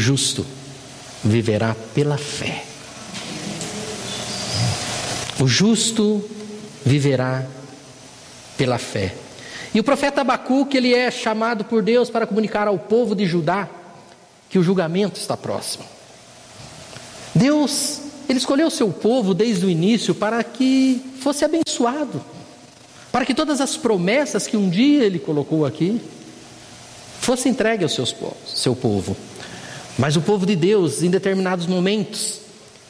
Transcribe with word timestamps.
Justo 0.00 0.46
viverá 1.22 1.76
pela 1.94 2.16
fé. 2.16 2.64
O 5.38 5.46
justo 5.46 6.24
viverá 6.84 7.44
pela 8.56 8.78
fé. 8.78 9.14
E 9.74 9.78
o 9.78 9.84
profeta 9.84 10.22
Abacuque, 10.22 10.78
ele 10.78 10.94
é 10.94 11.10
chamado 11.10 11.66
por 11.66 11.82
Deus 11.82 12.08
para 12.08 12.26
comunicar 12.26 12.66
ao 12.66 12.78
povo 12.78 13.14
de 13.14 13.26
Judá 13.26 13.68
que 14.48 14.58
o 14.58 14.62
julgamento 14.62 15.20
está 15.20 15.36
próximo. 15.36 15.84
Deus, 17.34 18.00
ele 18.26 18.38
escolheu 18.38 18.68
o 18.68 18.70
seu 18.70 18.88
povo 18.88 19.34
desde 19.34 19.66
o 19.66 19.70
início 19.70 20.14
para 20.14 20.42
que 20.42 21.04
fosse 21.20 21.44
abençoado, 21.44 22.24
para 23.12 23.26
que 23.26 23.34
todas 23.34 23.60
as 23.60 23.76
promessas 23.76 24.46
que 24.46 24.56
um 24.56 24.70
dia 24.70 25.04
ele 25.04 25.18
colocou 25.18 25.66
aqui 25.66 26.00
fossem 27.20 27.52
entregues 27.52 27.82
ao 27.82 28.06
seus 28.06 28.16
seu 28.46 28.74
povo. 28.74 29.14
Mas 30.00 30.16
o 30.16 30.22
povo 30.22 30.46
de 30.46 30.56
Deus, 30.56 31.02
em 31.02 31.10
determinados 31.10 31.66
momentos, 31.66 32.40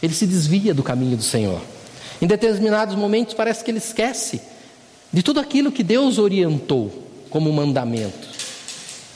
ele 0.01 0.15
se 0.15 0.25
desvia 0.25 0.73
do 0.73 0.81
caminho 0.81 1.17
do 1.17 1.25
Senhor. 1.25 1.61
Em 2.23 2.27
determinados 2.27 2.95
momentos 2.95 3.35
parece 3.35 3.65
que 3.65 3.71
ele 3.73 3.79
esquece 3.79 4.41
de 5.13 5.21
tudo 5.21 5.41
aquilo 5.41 5.73
que 5.73 5.83
Deus 5.83 6.19
orientou 6.19 7.09
como 7.29 7.53
mandamento. 7.53 8.29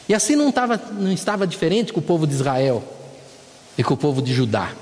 E 0.08 0.14
assim 0.14 0.34
não, 0.34 0.50
tava, 0.50 0.76
não 0.98 1.12
estava 1.12 1.46
diferente 1.46 1.92
com 1.92 2.00
o 2.00 2.02
povo 2.02 2.26
de 2.26 2.34
Israel 2.34 2.82
e 3.78 3.84
com 3.84 3.94
o 3.94 3.96
povo 3.96 4.20
de 4.20 4.34
Judá. 4.34 4.72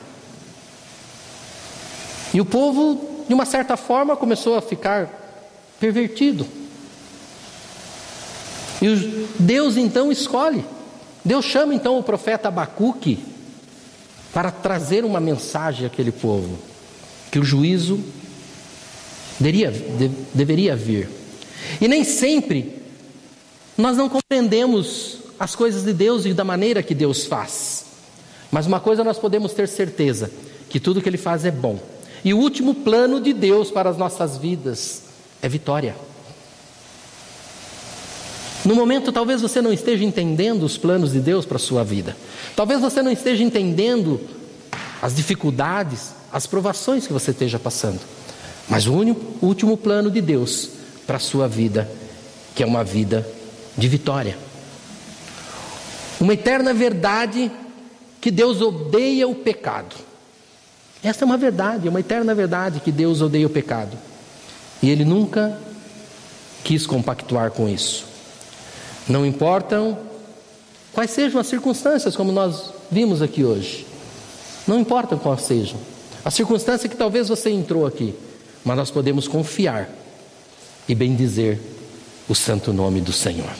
E 2.32 2.40
o 2.40 2.46
povo, 2.46 3.24
de 3.28 3.34
uma 3.34 3.44
certa 3.44 3.76
forma, 3.76 4.16
começou 4.16 4.56
a 4.56 4.62
ficar 4.62 5.10
pervertido. 5.78 6.46
E 8.80 9.28
Deus 9.38 9.76
então 9.76 10.10
escolhe. 10.10 10.64
Deus 11.24 11.44
chama 11.44 11.74
então 11.74 11.98
o 11.98 12.02
profeta 12.02 12.48
Abacuque 12.48 13.18
para 14.32 14.50
trazer 14.50 15.04
uma 15.04 15.20
mensagem 15.20 15.86
àquele 15.86 16.10
povo: 16.10 16.58
que 17.30 17.38
o 17.38 17.44
juízo 17.44 18.00
deveria, 19.38 19.70
de, 19.70 20.08
deveria 20.34 20.74
vir. 20.74 21.08
E 21.80 21.86
nem 21.86 22.04
sempre 22.04 22.82
nós 23.76 23.96
não 23.96 24.08
compreendemos 24.08 25.18
as 25.38 25.54
coisas 25.54 25.84
de 25.84 25.92
Deus 25.92 26.24
e 26.26 26.34
da 26.34 26.44
maneira 26.44 26.82
que 26.82 26.94
Deus 26.94 27.24
faz. 27.24 27.86
Mas 28.50 28.66
uma 28.66 28.80
coisa 28.80 29.04
nós 29.04 29.18
podemos 29.18 29.52
ter 29.52 29.68
certeza: 29.68 30.30
que 30.68 30.80
tudo 30.80 31.00
que 31.00 31.08
Ele 31.08 31.18
faz 31.18 31.44
é 31.44 31.50
bom. 31.50 31.78
E 32.24 32.32
o 32.32 32.38
último 32.38 32.74
plano 32.74 33.20
de 33.20 33.32
Deus 33.32 33.70
para 33.70 33.90
as 33.90 33.98
nossas 33.98 34.36
vidas 34.38 35.02
é 35.40 35.48
vitória. 35.48 35.94
No 38.64 38.74
momento, 38.76 39.10
talvez 39.10 39.40
você 39.42 39.60
não 39.60 39.72
esteja 39.72 40.04
entendendo 40.04 40.62
os 40.62 40.78
planos 40.78 41.12
de 41.12 41.20
Deus 41.20 41.44
para 41.44 41.56
a 41.56 41.60
sua 41.60 41.82
vida. 41.82 42.16
Talvez 42.54 42.80
você 42.80 43.02
não 43.02 43.10
esteja 43.10 43.42
entendendo 43.42 44.20
as 45.00 45.14
dificuldades, 45.16 46.12
as 46.32 46.46
provações 46.46 47.06
que 47.06 47.12
você 47.12 47.32
esteja 47.32 47.58
passando. 47.58 48.00
Mas 48.68 48.86
o, 48.86 48.94
único, 48.94 49.20
último 49.44 49.76
plano 49.76 50.10
de 50.10 50.20
Deus 50.20 50.70
para 51.06 51.16
a 51.16 51.20
sua 51.20 51.48
vida, 51.48 51.90
que 52.54 52.62
é 52.62 52.66
uma 52.66 52.84
vida 52.84 53.26
de 53.76 53.88
vitória. 53.88 54.38
Uma 56.20 56.34
eterna 56.34 56.72
verdade 56.72 57.50
que 58.20 58.30
Deus 58.30 58.60
odeia 58.60 59.26
o 59.26 59.34
pecado. 59.34 59.96
Essa 61.02 61.24
é 61.24 61.26
uma 61.26 61.36
verdade, 61.36 61.88
é 61.88 61.90
uma 61.90 61.98
eterna 61.98 62.32
verdade 62.32 62.78
que 62.78 62.92
Deus 62.92 63.20
odeia 63.20 63.46
o 63.46 63.50
pecado. 63.50 63.98
E 64.80 64.88
Ele 64.88 65.04
nunca 65.04 65.58
quis 66.62 66.86
compactuar 66.86 67.50
com 67.50 67.68
isso. 67.68 68.11
Não 69.08 69.26
importam 69.26 69.98
quais 70.92 71.10
sejam 71.10 71.40
as 71.40 71.46
circunstâncias, 71.46 72.16
como 72.16 72.30
nós 72.30 72.72
vimos 72.90 73.22
aqui 73.22 73.44
hoje. 73.44 73.86
Não 74.66 74.78
importa 74.78 75.16
quais 75.16 75.42
sejam. 75.42 75.78
A 76.24 76.30
circunstância 76.30 76.88
que 76.88 76.96
talvez 76.96 77.28
você 77.28 77.50
entrou 77.50 77.84
aqui, 77.84 78.14
mas 78.64 78.76
nós 78.76 78.90
podemos 78.90 79.26
confiar 79.26 79.90
e 80.88 80.94
bendizer 80.94 81.58
o 82.28 82.34
santo 82.34 82.72
nome 82.72 83.00
do 83.00 83.12
Senhor. 83.12 83.50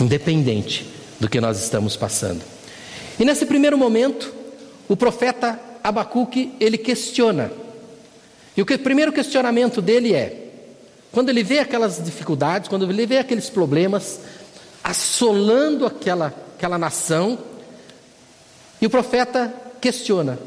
Independente 0.00 0.86
do 1.18 1.28
que 1.28 1.40
nós 1.40 1.62
estamos 1.62 1.96
passando. 1.96 2.42
E 3.18 3.24
nesse 3.24 3.46
primeiro 3.46 3.76
momento, 3.76 4.32
o 4.88 4.96
profeta 4.96 5.58
Abacuque, 5.82 6.52
ele 6.60 6.78
questiona. 6.78 7.50
E 8.56 8.62
o 8.62 8.66
que, 8.66 8.76
primeiro 8.78 9.12
questionamento 9.12 9.80
dele 9.80 10.14
é: 10.14 10.45
quando 11.16 11.30
ele 11.30 11.42
vê 11.42 11.60
aquelas 11.60 11.98
dificuldades, 12.04 12.68
quando 12.68 12.84
ele 12.84 13.06
vê 13.06 13.16
aqueles 13.16 13.48
problemas 13.48 14.20
assolando 14.84 15.86
aquela, 15.86 16.26
aquela 16.54 16.76
nação, 16.76 17.38
e 18.82 18.84
o 18.84 18.90
profeta 18.90 19.50
questiona: 19.80 20.38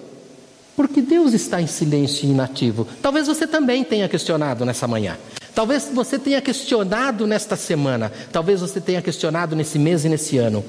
por 0.75 0.87
que 0.87 1.01
Deus 1.01 1.33
está 1.33 1.59
em 1.59 1.65
silêncio 1.65 2.27
e 2.27 2.29
inativo? 2.33 2.87
Talvez 3.01 3.25
você 3.25 3.47
também 3.47 3.83
tenha 3.83 4.07
questionado 4.07 4.63
nessa 4.63 4.87
manhã. 4.87 5.17
Talvez 5.55 5.89
você 5.91 6.19
tenha 6.19 6.39
questionado 6.39 7.25
nesta 7.25 7.55
semana. 7.55 8.11
Talvez 8.31 8.61
você 8.61 8.79
tenha 8.79 9.01
questionado 9.01 9.55
nesse 9.55 9.79
mês 9.79 10.05
e 10.05 10.09
nesse 10.09 10.37
ano. 10.37 10.63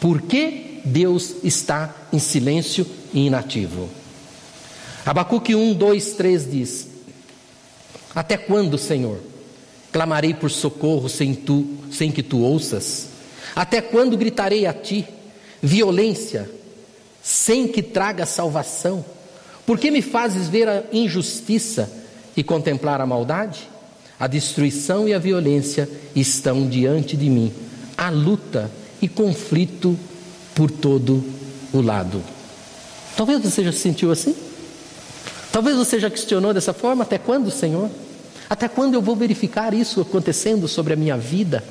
Por 0.00 0.22
que 0.22 0.80
Deus 0.86 1.34
está 1.44 1.94
em 2.10 2.18
silêncio 2.18 2.86
e 3.12 3.26
inativo? 3.26 3.90
Abacuque 5.04 5.54
1, 5.54 5.74
2, 5.74 6.12
3 6.14 6.50
diz: 6.50 6.88
Até 8.14 8.38
quando, 8.38 8.78
Senhor? 8.78 9.33
Clamarei 9.94 10.34
por 10.34 10.50
socorro 10.50 11.08
sem, 11.08 11.36
tu, 11.36 11.64
sem 11.88 12.10
que 12.10 12.20
tu 12.20 12.40
ouças? 12.40 13.10
Até 13.54 13.80
quando 13.80 14.16
gritarei 14.16 14.66
a 14.66 14.72
ti 14.72 15.06
violência 15.62 16.50
sem 17.22 17.68
que 17.68 17.80
traga 17.80 18.26
salvação? 18.26 19.04
Por 19.64 19.78
que 19.78 19.92
me 19.92 20.02
fazes 20.02 20.48
ver 20.48 20.68
a 20.68 20.82
injustiça 20.92 21.88
e 22.36 22.42
contemplar 22.42 23.00
a 23.00 23.06
maldade? 23.06 23.70
A 24.18 24.26
destruição 24.26 25.06
e 25.06 25.14
a 25.14 25.18
violência 25.20 25.88
estão 26.12 26.68
diante 26.68 27.16
de 27.16 27.30
mim. 27.30 27.52
Há 27.96 28.10
luta 28.10 28.68
e 29.00 29.06
conflito 29.06 29.96
por 30.56 30.72
todo 30.72 31.22
o 31.72 31.80
lado. 31.80 32.20
Talvez 33.16 33.40
você 33.44 33.62
já 33.62 33.70
se 33.70 33.78
sentiu 33.78 34.10
assim? 34.10 34.34
Talvez 35.52 35.76
você 35.76 36.00
já 36.00 36.10
questionou 36.10 36.52
dessa 36.52 36.72
forma: 36.72 37.04
até 37.04 37.16
quando, 37.16 37.48
Senhor? 37.48 37.88
Até 38.48 38.68
quando 38.68 38.94
eu 38.94 39.02
vou 39.02 39.16
verificar 39.16 39.72
isso 39.74 40.00
acontecendo 40.00 40.68
sobre 40.68 40.92
a 40.92 40.96
minha 40.96 41.16
vida? 41.16 41.64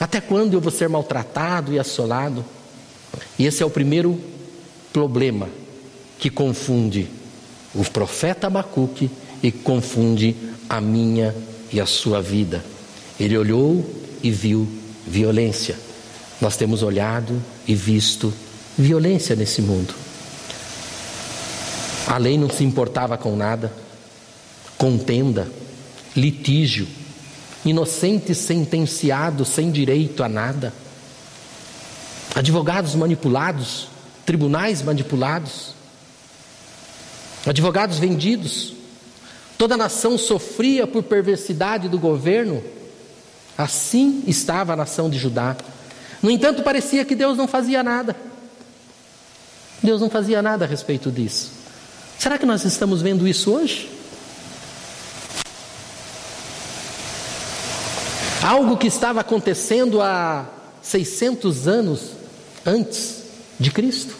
Até 0.00 0.20
quando 0.20 0.54
eu 0.54 0.60
vou 0.60 0.72
ser 0.72 0.88
maltratado 0.88 1.72
e 1.72 1.78
assolado? 1.78 2.44
E 3.38 3.46
esse 3.46 3.62
é 3.62 3.66
o 3.66 3.70
primeiro 3.70 4.20
problema 4.92 5.48
que 6.18 6.30
confunde 6.30 7.08
o 7.74 7.84
profeta 7.84 8.46
Abacuque 8.46 9.10
e 9.42 9.52
confunde 9.52 10.34
a 10.68 10.80
minha 10.80 11.34
e 11.72 11.80
a 11.80 11.86
sua 11.86 12.22
vida. 12.22 12.64
Ele 13.18 13.36
olhou 13.36 13.84
e 14.22 14.30
viu 14.30 14.66
violência. 15.06 15.76
Nós 16.40 16.56
temos 16.56 16.82
olhado 16.82 17.42
e 17.66 17.74
visto 17.74 18.32
violência 18.76 19.36
nesse 19.36 19.62
mundo. 19.62 19.94
A 22.06 22.18
lei 22.18 22.38
não 22.38 22.48
se 22.48 22.64
importava 22.64 23.16
com 23.16 23.34
nada, 23.36 23.72
contenda, 24.78 25.48
litígio, 26.16 26.88
inocente 27.64 28.34
sentenciado 28.34 29.44
sem 29.44 29.70
direito 29.70 30.24
a 30.24 30.28
nada, 30.28 30.72
advogados 32.34 32.94
manipulados, 32.94 33.88
tribunais 34.24 34.82
manipulados, 34.82 35.74
advogados 37.46 37.98
vendidos. 37.98 38.74
Toda 39.58 39.74
a 39.74 39.78
nação 39.78 40.18
sofria 40.18 40.86
por 40.86 41.02
perversidade 41.02 41.88
do 41.88 41.98
governo. 41.98 42.62
Assim 43.56 44.22
estava 44.26 44.74
a 44.74 44.76
nação 44.76 45.08
de 45.08 45.18
Judá. 45.18 45.56
No 46.22 46.30
entanto, 46.30 46.62
parecia 46.62 47.04
que 47.04 47.14
Deus 47.14 47.38
não 47.38 47.48
fazia 47.48 47.82
nada. 47.82 48.14
Deus 49.82 50.00
não 50.00 50.10
fazia 50.10 50.42
nada 50.42 50.64
a 50.64 50.68
respeito 50.68 51.10
disso. 51.10 51.52
Será 52.18 52.36
que 52.36 52.44
nós 52.44 52.64
estamos 52.64 53.00
vendo 53.00 53.26
isso 53.26 53.50
hoje? 53.50 53.95
Algo 58.46 58.76
que 58.76 58.86
estava 58.86 59.22
acontecendo 59.22 60.00
há 60.00 60.46
600 60.80 61.66
anos 61.66 62.12
antes 62.64 63.24
de 63.58 63.72
Cristo. 63.72 64.14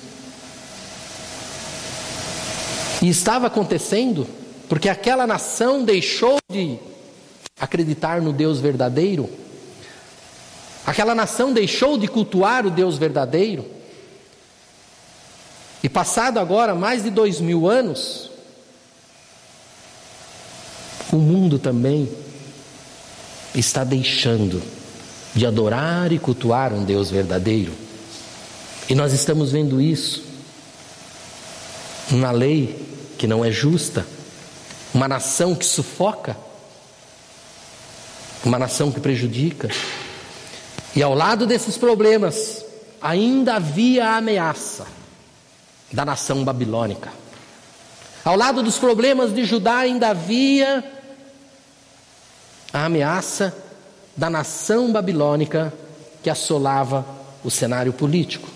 E 3.00 3.08
estava 3.08 3.46
acontecendo 3.46 4.26
porque 4.68 4.88
aquela 4.88 5.28
nação 5.28 5.84
deixou 5.84 6.38
de 6.50 6.76
acreditar 7.60 8.20
no 8.20 8.32
Deus 8.32 8.58
verdadeiro, 8.58 9.30
aquela 10.84 11.14
nação 11.14 11.52
deixou 11.52 11.96
de 11.96 12.08
cultuar 12.08 12.66
o 12.66 12.70
Deus 12.70 12.98
verdadeiro, 12.98 13.64
e 15.84 15.88
passado 15.88 16.40
agora 16.40 16.74
mais 16.74 17.04
de 17.04 17.10
dois 17.10 17.40
mil 17.40 17.68
anos, 17.68 18.28
o 21.12 21.16
mundo 21.16 21.60
também 21.60 22.25
está 23.56 23.82
deixando 23.82 24.62
de 25.34 25.46
adorar 25.46 26.12
e 26.12 26.18
cultuar 26.18 26.72
um 26.72 26.84
Deus 26.84 27.10
verdadeiro. 27.10 27.72
E 28.88 28.94
nós 28.94 29.12
estamos 29.12 29.52
vendo 29.52 29.80
isso 29.80 30.24
uma 32.10 32.30
lei 32.30 32.86
que 33.18 33.26
não 33.26 33.44
é 33.44 33.50
justa, 33.50 34.06
uma 34.94 35.08
nação 35.08 35.54
que 35.54 35.66
sufoca, 35.66 36.36
uma 38.44 38.58
nação 38.58 38.92
que 38.92 39.00
prejudica. 39.00 39.68
E 40.94 41.02
ao 41.02 41.14
lado 41.14 41.46
desses 41.46 41.76
problemas, 41.76 42.64
ainda 43.02 43.56
havia 43.56 44.06
a 44.06 44.16
ameaça 44.16 44.86
da 45.92 46.04
nação 46.04 46.44
babilônica. 46.44 47.10
Ao 48.24 48.36
lado 48.36 48.62
dos 48.62 48.78
problemas 48.78 49.32
de 49.34 49.44
Judá, 49.44 49.78
ainda 49.78 50.08
havia 50.08 50.95
a 52.76 52.84
ameaça 52.84 53.56
da 54.16 54.28
nação 54.30 54.92
babilônica 54.92 55.72
que 56.22 56.30
assolava 56.30 57.06
o 57.44 57.50
cenário 57.50 57.92
político. 57.92 58.48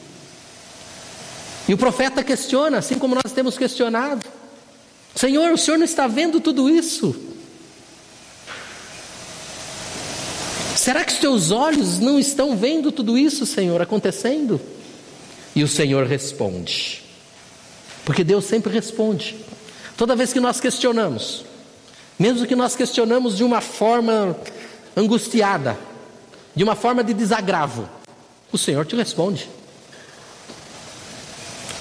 E 1.68 1.74
o 1.74 1.78
profeta 1.78 2.24
questiona, 2.24 2.78
assim 2.78 2.98
como 2.98 3.14
nós 3.14 3.32
temos 3.32 3.56
questionado: 3.56 4.26
Senhor, 5.14 5.52
o 5.52 5.58
Senhor 5.58 5.76
não 5.78 5.84
está 5.84 6.06
vendo 6.06 6.40
tudo 6.40 6.68
isso? 6.68 7.14
Será 10.76 11.04
que 11.04 11.12
os 11.12 11.18
teus 11.18 11.50
olhos 11.50 11.98
não 11.98 12.18
estão 12.18 12.56
vendo 12.56 12.90
tudo 12.90 13.16
isso, 13.18 13.44
Senhor, 13.44 13.82
acontecendo? 13.82 14.60
E 15.54 15.62
o 15.62 15.68
Senhor 15.68 16.06
responde, 16.06 17.02
porque 18.04 18.24
Deus 18.24 18.44
sempre 18.44 18.72
responde. 18.72 19.36
Toda 19.96 20.16
vez 20.16 20.32
que 20.32 20.40
nós 20.40 20.60
questionamos, 20.60 21.44
mesmo 22.20 22.46
que 22.46 22.54
nós 22.54 22.76
questionamos 22.76 23.38
de 23.38 23.42
uma 23.42 23.62
forma 23.62 24.36
angustiada, 24.94 25.78
de 26.54 26.62
uma 26.62 26.76
forma 26.76 27.02
de 27.02 27.14
desagravo, 27.14 27.88
o 28.52 28.58
Senhor 28.58 28.84
te 28.84 28.94
responde. 28.94 29.48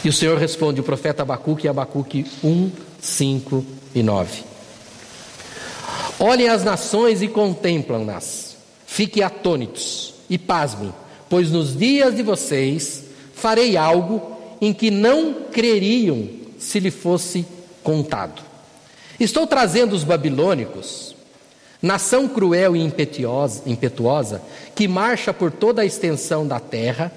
E 0.01 0.07
o 0.07 0.13
Senhor 0.13 0.37
responde 0.37 0.79
o 0.79 0.83
profeta 0.83 1.23
Abacuque, 1.23 1.67
Abacuque 1.67 2.25
1, 2.41 2.71
5 3.01 3.65
e 3.93 4.01
9. 4.01 4.43
Olhem 6.17 6.47
as 6.47 6.63
nações 6.63 7.21
e 7.21 7.27
contemplam-nas, 7.27 8.55
fiquem 8.87 9.23
atônitos 9.23 10.13
e 10.29 10.37
pasmem, 10.37 10.93
pois 11.27 11.51
nos 11.51 11.77
dias 11.77 12.15
de 12.15 12.23
vocês 12.23 13.03
farei 13.33 13.75
algo 13.75 14.37
em 14.61 14.73
que 14.73 14.89
não 14.89 15.33
creriam 15.51 16.29
se 16.57 16.79
lhe 16.79 16.91
fosse 16.91 17.45
contado. 17.83 18.48
Estou 19.19 19.45
trazendo 19.45 19.93
os 19.93 20.05
babilônicos, 20.05 21.13
nação 21.81 22.27
cruel 22.27 22.75
e 22.75 22.81
impetuosa, 22.81 24.41
que 24.73 24.87
marcha 24.87 25.33
por 25.33 25.51
toda 25.51 25.81
a 25.81 25.85
extensão 25.85 26.47
da 26.47 26.59
terra 26.59 27.11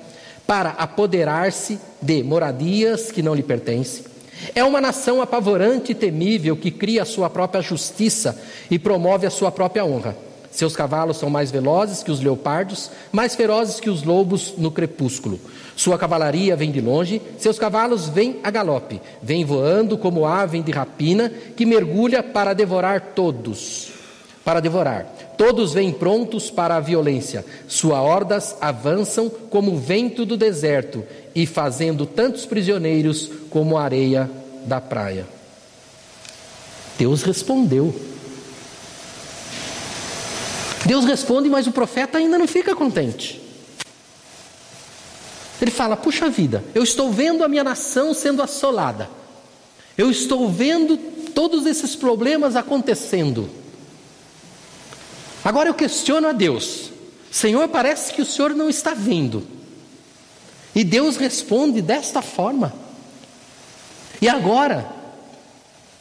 para 0.46 0.70
apoderar-se 0.70 1.78
de 2.00 2.22
moradias 2.22 3.12
que 3.12 3.22
não 3.22 3.34
lhe 3.34 3.42
pertencem. 3.42 4.04
É 4.54 4.64
uma 4.64 4.80
nação 4.80 5.22
apavorante 5.22 5.92
e 5.92 5.94
temível 5.94 6.56
que 6.56 6.72
cria 6.72 7.02
a 7.02 7.06
sua 7.06 7.30
própria 7.30 7.62
justiça 7.62 8.40
e 8.68 8.78
promove 8.78 9.24
a 9.24 9.30
sua 9.30 9.52
própria 9.52 9.84
honra. 9.84 10.16
Seus 10.52 10.76
cavalos 10.76 11.16
são 11.16 11.30
mais 11.30 11.50
velozes 11.50 12.02
que 12.02 12.10
os 12.10 12.20
leopardos, 12.20 12.90
mais 13.10 13.34
ferozes 13.34 13.80
que 13.80 13.88
os 13.88 14.02
lobos 14.02 14.52
no 14.58 14.70
crepúsculo. 14.70 15.40
Sua 15.74 15.96
cavalaria 15.96 16.54
vem 16.54 16.70
de 16.70 16.80
longe, 16.80 17.22
seus 17.38 17.58
cavalos 17.58 18.10
vêm 18.10 18.38
a 18.44 18.50
galope, 18.50 19.00
vêm 19.22 19.46
voando 19.46 19.96
como 19.96 20.26
ave 20.26 20.62
de 20.62 20.70
rapina 20.70 21.30
que 21.56 21.64
mergulha 21.64 22.22
para 22.22 22.52
devorar 22.52 23.00
todos. 23.14 23.92
Para 24.44 24.60
devorar. 24.60 25.06
Todos 25.38 25.72
vêm 25.72 25.90
prontos 25.90 26.50
para 26.50 26.76
a 26.76 26.80
violência. 26.80 27.46
Suas 27.66 28.00
hordas 28.00 28.56
avançam 28.60 29.30
como 29.30 29.72
o 29.72 29.78
vento 29.78 30.26
do 30.26 30.36
deserto 30.36 31.02
e 31.34 31.46
fazendo 31.46 32.04
tantos 32.04 32.44
prisioneiros 32.44 33.30
como 33.48 33.78
a 33.78 33.84
areia 33.84 34.30
da 34.66 34.80
praia. 34.80 35.26
Deus 36.98 37.22
respondeu. 37.22 38.11
Deus 40.86 41.04
responde, 41.04 41.48
mas 41.48 41.66
o 41.66 41.72
profeta 41.72 42.18
ainda 42.18 42.38
não 42.38 42.46
fica 42.46 42.74
contente. 42.74 43.40
Ele 45.60 45.70
fala: 45.70 45.96
Puxa 45.96 46.28
vida, 46.28 46.64
eu 46.74 46.82
estou 46.82 47.10
vendo 47.12 47.44
a 47.44 47.48
minha 47.48 47.62
nação 47.62 48.12
sendo 48.12 48.42
assolada, 48.42 49.08
eu 49.96 50.10
estou 50.10 50.48
vendo 50.50 50.96
todos 51.32 51.66
esses 51.66 51.94
problemas 51.94 52.56
acontecendo. 52.56 53.48
Agora 55.44 55.68
eu 55.68 55.74
questiono 55.74 56.28
a 56.28 56.32
Deus: 56.32 56.90
Senhor, 57.30 57.68
parece 57.68 58.12
que 58.12 58.22
o 58.22 58.26
Senhor 58.26 58.54
não 58.54 58.68
está 58.68 58.92
vendo. 58.92 59.46
E 60.74 60.82
Deus 60.82 61.16
responde 61.16 61.82
desta 61.82 62.22
forma. 62.22 62.72
E 64.20 64.28
agora, 64.28 64.90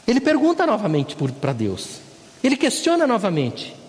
ele 0.06 0.20
pergunta 0.20 0.66
novamente 0.66 1.16
para 1.40 1.52
Deus. 1.52 2.00
Ele 2.42 2.56
questiona 2.56 3.06
novamente. 3.06 3.81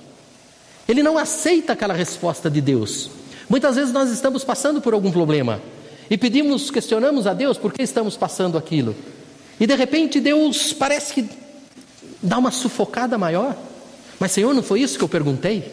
Ele 0.88 1.02
não 1.02 1.18
aceita 1.18 1.74
aquela 1.74 1.94
resposta 1.94 2.50
de 2.50 2.62
Deus. 2.62 3.10
Muitas 3.50 3.76
vezes 3.76 3.94
nós 3.94 4.10
estamos 4.12 4.44
passando 4.44 4.82
por 4.82 4.94
algum 4.94 5.12
problema 5.12 5.62
e 6.10 6.18
pedimos, 6.18 6.70
questionamos 6.70 7.28
a 7.28 7.34
Deus 7.34 7.58
por 7.58 7.74
que 7.74 7.82
estamos 7.82 8.18
passando 8.18 8.58
aquilo. 8.58 8.96
E 9.60 9.66
de 9.66 9.76
repente 9.76 10.20
Deus 10.20 10.74
parece 10.74 11.14
que 11.14 11.30
dá 12.22 12.38
uma 12.38 12.52
sufocada 12.52 13.18
maior. 13.18 13.56
Mas 14.20 14.32
Senhor, 14.32 14.54
não 14.54 14.64
foi 14.64 14.82
isso 14.82 14.98
que 14.98 15.04
eu 15.04 15.10
perguntei? 15.10 15.72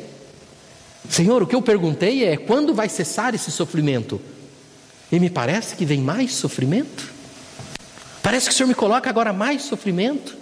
Senhor, 1.08 1.42
o 1.42 1.46
que 1.46 1.54
eu 1.54 1.62
perguntei 1.62 2.24
é 2.24 2.36
quando 2.36 2.74
vai 2.74 2.88
cessar 2.88 3.34
esse 3.34 3.50
sofrimento? 3.50 4.20
E 5.10 5.18
me 5.18 5.28
parece 5.28 5.74
que 5.74 5.84
vem 5.84 6.00
mais 6.00 6.34
sofrimento. 6.34 7.10
Parece 8.22 8.46
que 8.46 8.54
o 8.54 8.56
Senhor 8.56 8.68
me 8.68 8.74
coloca 8.74 9.10
agora 9.10 9.32
mais 9.32 9.62
sofrimento. 9.62 10.36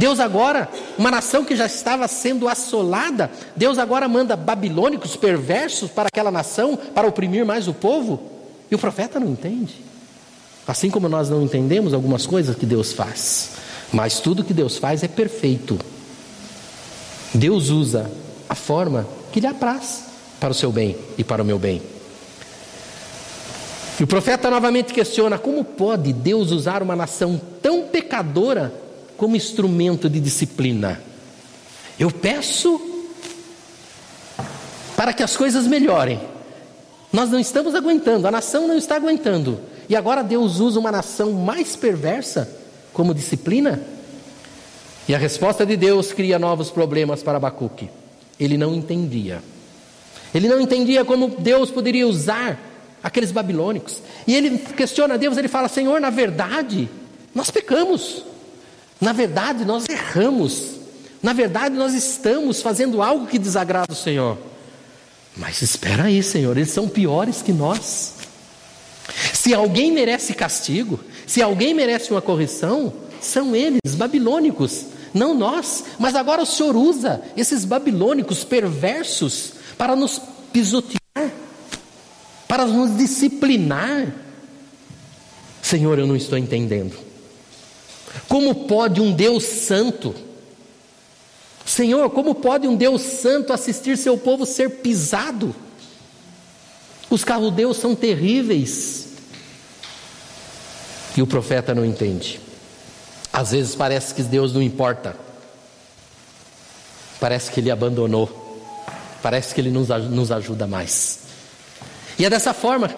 Deus 0.00 0.18
agora, 0.18 0.66
uma 0.96 1.10
nação 1.10 1.44
que 1.44 1.54
já 1.54 1.66
estava 1.66 2.08
sendo 2.08 2.48
assolada, 2.48 3.30
Deus 3.54 3.76
agora 3.76 4.08
manda 4.08 4.34
babilônicos 4.34 5.14
perversos 5.14 5.90
para 5.90 6.08
aquela 6.08 6.30
nação 6.30 6.74
para 6.74 7.06
oprimir 7.06 7.44
mais 7.44 7.68
o 7.68 7.74
povo. 7.74 8.18
E 8.70 8.74
o 8.74 8.78
profeta 8.78 9.20
não 9.20 9.28
entende. 9.28 9.74
Assim 10.66 10.88
como 10.88 11.06
nós 11.06 11.28
não 11.28 11.42
entendemos 11.42 11.92
algumas 11.92 12.26
coisas 12.26 12.56
que 12.56 12.64
Deus 12.64 12.94
faz, 12.94 13.50
mas 13.92 14.20
tudo 14.20 14.42
que 14.42 14.54
Deus 14.54 14.78
faz 14.78 15.02
é 15.02 15.08
perfeito. 15.08 15.78
Deus 17.34 17.68
usa 17.68 18.10
a 18.48 18.54
forma 18.54 19.06
que 19.30 19.38
lhe 19.38 19.46
apraz 19.46 20.04
para 20.40 20.52
o 20.52 20.54
seu 20.54 20.72
bem 20.72 20.96
e 21.18 21.22
para 21.22 21.42
o 21.42 21.44
meu 21.44 21.58
bem. 21.58 21.82
E 23.98 24.04
o 24.04 24.06
profeta 24.06 24.48
novamente 24.48 24.94
questiona: 24.94 25.36
como 25.36 25.62
pode 25.62 26.10
Deus 26.10 26.52
usar 26.52 26.82
uma 26.82 26.96
nação 26.96 27.38
tão 27.60 27.82
pecadora 27.82 28.72
como 29.20 29.36
instrumento 29.36 30.08
de 30.08 30.18
disciplina? 30.18 30.98
Eu 31.98 32.10
peço 32.10 32.80
para 34.96 35.12
que 35.12 35.22
as 35.22 35.36
coisas 35.36 35.66
melhorem. 35.66 36.18
Nós 37.12 37.28
não 37.28 37.38
estamos 37.38 37.74
aguentando, 37.74 38.26
a 38.26 38.30
nação 38.30 38.66
não 38.66 38.78
está 38.78 38.96
aguentando. 38.96 39.60
E 39.90 39.94
agora 39.94 40.24
Deus 40.24 40.58
usa 40.58 40.80
uma 40.80 40.90
nação 40.90 41.32
mais 41.32 41.76
perversa 41.76 42.50
como 42.94 43.12
disciplina? 43.12 43.82
E 45.06 45.14
a 45.14 45.18
resposta 45.18 45.66
de 45.66 45.76
Deus 45.76 46.14
cria 46.14 46.38
novos 46.38 46.70
problemas 46.70 47.22
para 47.22 47.36
Abacuque. 47.36 47.90
Ele 48.38 48.56
não 48.56 48.74
entendia. 48.74 49.42
Ele 50.34 50.48
não 50.48 50.58
entendia 50.58 51.04
como 51.04 51.28
Deus 51.28 51.70
poderia 51.70 52.08
usar 52.08 52.58
aqueles 53.02 53.32
babilônicos. 53.32 53.98
E 54.26 54.34
ele 54.34 54.56
questiona 54.56 55.18
Deus, 55.18 55.36
ele 55.36 55.48
fala: 55.48 55.68
Senhor, 55.68 56.00
na 56.00 56.08
verdade, 56.08 56.88
nós 57.34 57.50
pecamos. 57.50 58.29
Na 59.00 59.12
verdade, 59.12 59.64
nós 59.64 59.88
erramos. 59.88 60.76
Na 61.22 61.32
verdade, 61.32 61.74
nós 61.74 61.94
estamos 61.94 62.60
fazendo 62.62 63.02
algo 63.02 63.26
que 63.26 63.38
desagrada 63.38 63.92
o 63.92 63.96
Senhor. 63.96 64.38
Mas 65.36 65.62
espera 65.62 66.04
aí, 66.04 66.22
Senhor, 66.22 66.56
eles 66.56 66.70
são 66.70 66.88
piores 66.88 67.40
que 67.42 67.52
nós. 67.52 68.14
Se 69.32 69.54
alguém 69.54 69.90
merece 69.92 70.34
castigo, 70.34 71.00
se 71.26 71.40
alguém 71.42 71.74
merece 71.74 72.10
uma 72.10 72.20
correção, 72.20 72.92
são 73.20 73.54
eles, 73.54 73.94
babilônicos, 73.96 74.86
não 75.14 75.34
nós. 75.34 75.84
Mas 75.98 76.14
agora 76.14 76.42
o 76.42 76.46
Senhor 76.46 76.76
usa 76.76 77.22
esses 77.36 77.64
babilônicos 77.64 78.44
perversos 78.44 79.52
para 79.76 79.96
nos 79.96 80.20
pisotear 80.52 81.00
para 82.50 82.66
nos 82.66 82.98
disciplinar. 82.98 84.12
Senhor, 85.62 86.00
eu 86.00 86.06
não 86.08 86.16
estou 86.16 86.36
entendendo. 86.36 86.96
Como 88.28 88.66
pode 88.66 89.00
um 89.00 89.12
Deus 89.12 89.44
santo, 89.44 90.14
Senhor, 91.64 92.10
como 92.10 92.34
pode 92.34 92.66
um 92.66 92.74
Deus 92.74 93.02
santo 93.02 93.52
assistir 93.52 93.96
seu 93.96 94.18
povo 94.18 94.44
ser 94.44 94.78
pisado? 94.78 95.54
Os 97.08 97.24
caldeus 97.24 97.76
são 97.76 97.94
terríveis. 97.94 99.08
E 101.16 101.22
o 101.22 101.26
profeta 101.26 101.74
não 101.74 101.84
entende. 101.84 102.40
Às 103.32 103.52
vezes 103.52 103.74
parece 103.74 104.14
que 104.14 104.22
Deus 104.22 104.52
não 104.52 104.62
importa. 104.62 105.16
Parece 107.18 107.50
que 107.50 107.60
Ele 107.60 107.70
abandonou. 107.70 108.28
Parece 109.22 109.54
que 109.54 109.60
Ele 109.60 109.70
nos, 109.70 109.88
nos 109.88 110.32
ajuda 110.32 110.66
mais. 110.66 111.20
E 112.18 112.24
é 112.24 112.30
dessa 112.30 112.52
forma 112.52 112.94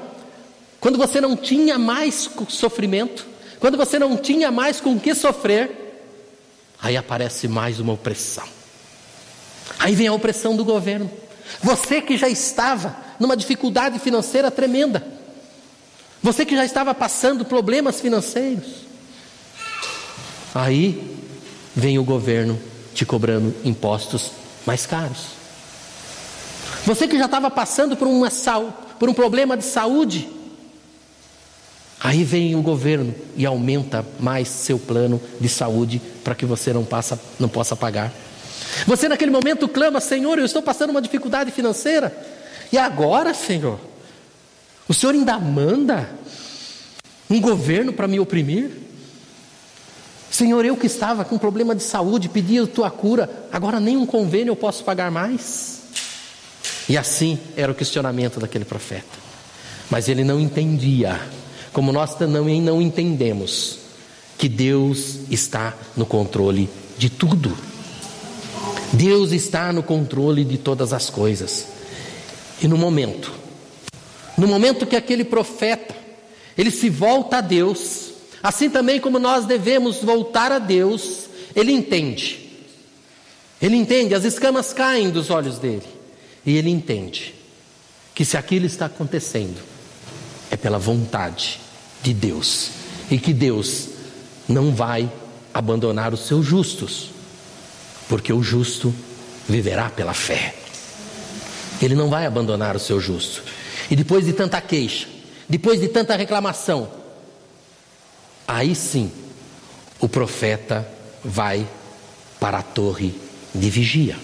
quando 0.82 0.98
você 0.98 1.20
não 1.20 1.36
tinha 1.36 1.78
mais 1.78 2.28
sofrimento, 2.48 3.24
quando 3.62 3.76
você 3.76 3.96
não 3.96 4.16
tinha 4.16 4.50
mais 4.50 4.80
com 4.80 4.98
que 4.98 5.14
sofrer, 5.14 6.02
aí 6.82 6.96
aparece 6.96 7.46
mais 7.46 7.78
uma 7.78 7.92
opressão. 7.92 8.42
Aí 9.78 9.94
vem 9.94 10.08
a 10.08 10.12
opressão 10.12 10.56
do 10.56 10.64
governo. 10.64 11.08
Você 11.62 12.02
que 12.02 12.16
já 12.16 12.28
estava 12.28 12.96
numa 13.20 13.36
dificuldade 13.36 14.00
financeira 14.00 14.50
tremenda, 14.50 15.06
você 16.20 16.44
que 16.44 16.56
já 16.56 16.64
estava 16.64 16.92
passando 16.92 17.44
problemas 17.44 18.00
financeiros, 18.00 18.66
aí 20.52 21.16
vem 21.72 22.00
o 22.00 22.04
governo 22.04 22.60
te 22.92 23.06
cobrando 23.06 23.54
impostos 23.64 24.32
mais 24.66 24.86
caros. 24.86 25.26
Você 26.84 27.06
que 27.06 27.16
já 27.16 27.26
estava 27.26 27.48
passando 27.48 27.96
por, 27.96 28.08
uma, 28.08 28.28
por 28.98 29.08
um 29.08 29.14
problema 29.14 29.56
de 29.56 29.64
saúde, 29.64 30.28
Aí 32.02 32.24
vem 32.24 32.56
o 32.56 32.62
governo 32.62 33.14
e 33.36 33.46
aumenta 33.46 34.04
mais 34.18 34.48
seu 34.48 34.76
plano 34.76 35.22
de 35.40 35.48
saúde 35.48 36.02
para 36.24 36.34
que 36.34 36.44
você 36.44 36.72
não, 36.72 36.84
passa, 36.84 37.20
não 37.38 37.48
possa 37.48 37.76
pagar. 37.76 38.12
Você 38.86 39.08
naquele 39.08 39.30
momento 39.30 39.68
clama, 39.68 40.00
Senhor, 40.00 40.36
eu 40.36 40.44
estou 40.44 40.62
passando 40.62 40.90
uma 40.90 41.00
dificuldade 41.00 41.52
financeira. 41.52 42.12
E 42.72 42.78
agora, 42.78 43.32
Senhor, 43.32 43.78
o 44.88 44.94
Senhor 44.94 45.14
ainda 45.14 45.38
manda 45.38 46.10
um 47.30 47.40
governo 47.40 47.92
para 47.92 48.08
me 48.08 48.18
oprimir? 48.18 48.70
Senhor, 50.28 50.64
eu 50.64 50.76
que 50.76 50.86
estava 50.86 51.24
com 51.24 51.38
problema 51.38 51.74
de 51.74 51.84
saúde, 51.84 52.28
pedi 52.28 52.58
a 52.58 52.66
tua 52.66 52.90
cura, 52.90 53.30
agora 53.52 53.78
nem 53.78 53.96
um 53.96 54.06
convênio 54.06 54.50
eu 54.50 54.56
posso 54.56 54.82
pagar 54.82 55.10
mais. 55.10 55.82
E 56.88 56.98
assim 56.98 57.38
era 57.56 57.70
o 57.70 57.74
questionamento 57.74 58.40
daquele 58.40 58.64
profeta. 58.64 59.20
Mas 59.88 60.08
ele 60.08 60.24
não 60.24 60.40
entendia 60.40 61.20
como 61.72 61.92
nós 61.92 62.14
também 62.14 62.60
não 62.60 62.80
entendemos 62.82 63.78
que 64.36 64.48
Deus 64.48 65.20
está 65.30 65.74
no 65.96 66.04
controle 66.04 66.68
de 66.98 67.08
tudo. 67.08 67.56
Deus 68.92 69.32
está 69.32 69.72
no 69.72 69.82
controle 69.82 70.44
de 70.44 70.58
todas 70.58 70.92
as 70.92 71.08
coisas. 71.08 71.66
E 72.60 72.68
no 72.68 72.76
momento, 72.76 73.32
no 74.36 74.46
momento 74.46 74.86
que 74.86 74.96
aquele 74.96 75.24
profeta, 75.24 75.94
ele 76.56 76.70
se 76.70 76.90
volta 76.90 77.38
a 77.38 77.40
Deus, 77.40 78.10
assim 78.42 78.68
também 78.68 79.00
como 79.00 79.18
nós 79.18 79.46
devemos 79.46 80.02
voltar 80.02 80.52
a 80.52 80.58
Deus, 80.58 81.28
ele 81.54 81.72
entende. 81.72 82.50
Ele 83.60 83.76
entende, 83.76 84.14
as 84.14 84.24
escamas 84.24 84.72
caem 84.72 85.10
dos 85.10 85.30
olhos 85.30 85.58
dele. 85.58 85.86
E 86.44 86.56
ele 86.56 86.70
entende 86.70 87.34
que 88.14 88.24
se 88.24 88.36
aquilo 88.36 88.66
está 88.66 88.86
acontecendo, 88.86 89.71
é 90.52 90.56
pela 90.56 90.78
vontade 90.78 91.58
de 92.02 92.12
Deus 92.12 92.72
e 93.10 93.18
que 93.18 93.32
Deus 93.32 93.88
não 94.46 94.74
vai 94.74 95.10
abandonar 95.54 96.12
os 96.12 96.26
seus 96.26 96.44
justos, 96.44 97.08
porque 98.06 98.34
o 98.34 98.42
justo 98.42 98.94
viverá 99.48 99.88
pela 99.88 100.12
fé. 100.12 100.54
Ele 101.80 101.94
não 101.94 102.10
vai 102.10 102.26
abandonar 102.26 102.76
o 102.76 102.78
seu 102.78 103.00
justo. 103.00 103.42
E 103.90 103.96
depois 103.96 104.26
de 104.26 104.34
tanta 104.34 104.60
queixa, 104.60 105.08
depois 105.48 105.80
de 105.80 105.88
tanta 105.88 106.14
reclamação, 106.16 106.86
aí 108.46 108.74
sim 108.74 109.10
o 109.98 110.08
profeta 110.08 110.86
vai 111.24 111.66
para 112.38 112.58
a 112.58 112.62
torre 112.62 113.14
de 113.54 113.70
vigia. 113.70 114.18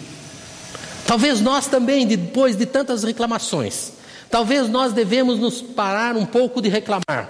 Talvez 1.07 1.41
nós 1.41 1.67
também, 1.67 2.07
depois 2.07 2.55
de 2.55 2.67
tantas 2.67 3.03
reclamações, 3.03 3.93
talvez 4.31 4.69
nós 4.69 4.93
devemos 4.93 5.39
nos 5.39 5.61
parar 5.61 6.17
um 6.17 6.27
pouco 6.27 6.61
de 6.61 6.69
reclamar 6.69 7.29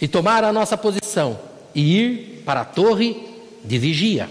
e 0.00 0.06
tomar 0.06 0.44
a 0.44 0.52
nossa 0.52 0.76
posição 0.76 1.38
e 1.74 1.98
ir 1.98 2.42
para 2.44 2.60
a 2.60 2.64
torre 2.64 3.16
de 3.64 3.78
vigia. 3.78 4.30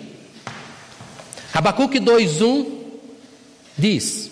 Abacuque 1.53 1.99
2:1 1.99 2.65
diz: 3.77 4.31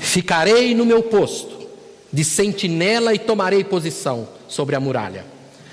Ficarei 0.00 0.74
no 0.74 0.84
meu 0.84 1.02
posto 1.02 1.68
de 2.12 2.24
sentinela 2.24 3.14
e 3.14 3.18
tomarei 3.18 3.64
posição 3.64 4.28
sobre 4.48 4.76
a 4.76 4.80
muralha. 4.80 5.24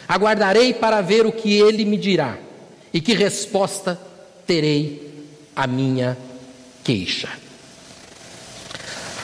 Aguardarei 0.07 0.73
para 0.73 1.01
ver 1.01 1.25
o 1.25 1.31
que 1.31 1.53
ele 1.53 1.85
me 1.85 1.97
dirá 1.97 2.37
e 2.93 3.01
que 3.01 3.13
resposta 3.13 3.99
terei 4.47 5.27
à 5.55 5.67
minha 5.67 6.17
queixa. 6.83 7.29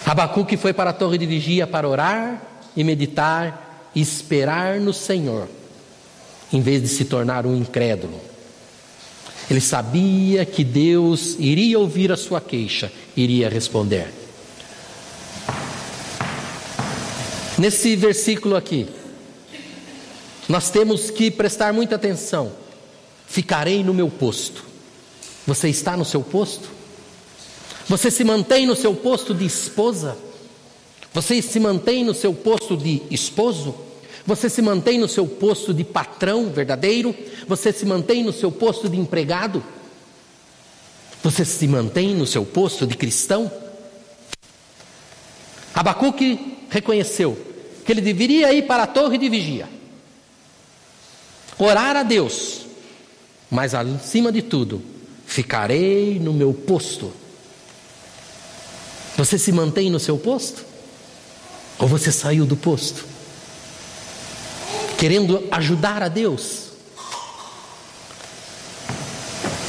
Abacuque 0.06 0.56
foi 0.56 0.72
para 0.72 0.92
a 0.92 0.94
torre 0.94 1.18
de 1.18 1.26
vigia 1.26 1.66
para 1.66 1.88
orar 1.88 2.42
e 2.76 2.84
meditar 2.84 3.90
esperar 3.96 4.80
no 4.80 4.94
Senhor, 4.94 5.48
em 6.52 6.62
vez 6.62 6.82
de 6.82 6.90
se 6.90 7.06
tornar 7.06 7.46
um 7.46 7.56
incrédulo. 7.56 8.20
Ele 9.50 9.62
sabia 9.62 10.46
que 10.46 10.64
Deus 10.64 11.36
iria 11.40 11.80
ouvir 11.80 12.12
a 12.12 12.18
sua 12.18 12.42
queixa, 12.42 12.92
iria 13.16 13.50
responder. 13.50 14.12
Nesse 17.58 17.96
versículo 17.96 18.56
aqui, 18.56 18.88
nós 20.50 20.70
temos 20.70 21.10
que 21.10 21.32
prestar 21.32 21.72
muita 21.72 21.96
atenção. 21.96 22.52
Ficarei 23.28 23.84
no 23.84 23.94
meu 23.94 24.10
posto. 24.10 24.64
Você 25.48 25.70
está 25.70 25.96
no 25.96 26.04
seu 26.04 26.22
posto? 26.22 26.75
Você 27.88 28.10
se 28.10 28.24
mantém 28.24 28.66
no 28.66 28.76
seu 28.76 28.94
posto 28.96 29.34
de 29.34 29.46
esposa? 29.46 30.18
Você 31.14 31.42
se 31.42 31.60
mantém 31.60 32.04
no 32.04 32.14
seu 32.14 32.34
posto 32.34 32.76
de 32.76 33.02
esposo? 33.12 33.76
Você 34.26 34.50
se 34.50 34.62
mantém 34.62 34.98
no 34.98 35.08
seu 35.08 35.28
posto 35.28 35.74
de 35.74 35.84
patrão 35.84 36.50
verdadeiro? 36.50 37.16
Você 37.48 37.72
se 37.72 37.86
mantém 37.86 38.24
no 38.24 38.34
seu 38.34 38.52
posto 38.52 38.90
de 38.90 38.98
empregado? 38.98 39.64
Você 41.24 41.46
se 41.46 41.68
mantém 41.68 42.16
no 42.16 42.26
seu 42.26 42.44
posto 42.44 42.88
de 42.88 42.96
cristão? 42.96 43.52
Abacuque 45.74 46.58
reconheceu 46.70 47.38
que 47.86 47.92
ele 47.92 48.02
deveria 48.02 48.54
ir 48.54 48.64
para 48.64 48.84
a 48.84 48.88
torre 48.88 49.18
de 49.18 49.30
vigia, 49.30 49.70
orar 51.60 51.96
a 51.96 52.04
Deus, 52.04 52.62
mas 53.50 53.76
acima 53.76 54.32
de 54.32 54.42
tudo, 54.42 54.82
ficarei 55.26 56.20
no 56.20 56.34
meu 56.34 56.54
posto. 56.54 57.14
Você 59.18 59.38
se 59.38 59.52
mantém 59.52 59.90
no 59.90 60.00
seu 60.00 60.18
posto? 60.18 60.66
Ou 61.80 61.88
você 61.88 62.12
saiu 62.12 62.46
do 62.46 62.56
posto? 62.56 63.06
Querendo 64.98 65.44
ajudar 65.52 66.02
a 66.04 66.08
Deus? 66.08 66.66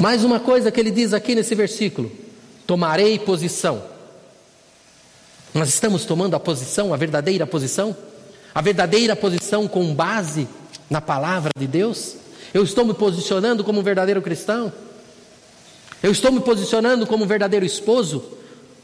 Mais 0.01 0.25
uma 0.25 0.39
coisa 0.39 0.71
que 0.71 0.79
ele 0.79 0.91
diz 0.91 1.13
aqui 1.13 1.35
nesse 1.35 1.55
versículo: 1.55 2.11
tomarei 2.67 3.19
posição. 3.19 3.83
Nós 5.55 5.69
estamos 5.69 6.05
tomando 6.05 6.35
a 6.35 6.41
posição, 6.41 6.93
a 6.93 6.97
verdadeira 6.97 7.47
posição? 7.47 7.97
A 8.55 8.61
verdadeira 8.61 9.17
posição 9.17 9.67
com 9.67 9.95
base 9.95 10.49
na 10.91 11.01
palavra 11.01 11.51
de 11.57 11.67
Deus? 11.67 12.17
Eu 12.53 12.63
estou 12.63 12.85
me 12.85 12.95
posicionando 12.95 13.65
como 13.65 13.81
um 13.81 13.83
verdadeiro 13.83 14.21
cristão? 14.21 14.73
Eu 16.03 16.13
estou 16.13 16.31
me 16.31 16.41
posicionando 16.41 17.07
como 17.07 17.25
um 17.25 17.27
verdadeiro 17.27 17.65
esposo? 17.65 18.23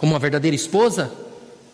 Como 0.03 0.13
uma 0.13 0.19
verdadeira 0.19 0.55
esposa? 0.55 1.11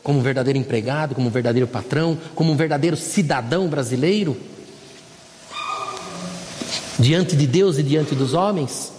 como 0.08 0.20
um 0.20 0.22
verdadeiro 0.22 0.58
empregado, 0.58 1.14
como 1.14 1.28
um 1.28 1.30
verdadeiro 1.30 1.66
patrão, 1.66 2.16
como 2.34 2.50
um 2.50 2.56
verdadeiro 2.56 2.96
cidadão 2.96 3.68
brasileiro, 3.68 4.40
diante 6.98 7.36
de 7.36 7.46
Deus 7.46 7.76
e 7.76 7.82
diante 7.82 8.14
dos 8.14 8.32
homens? 8.32 8.90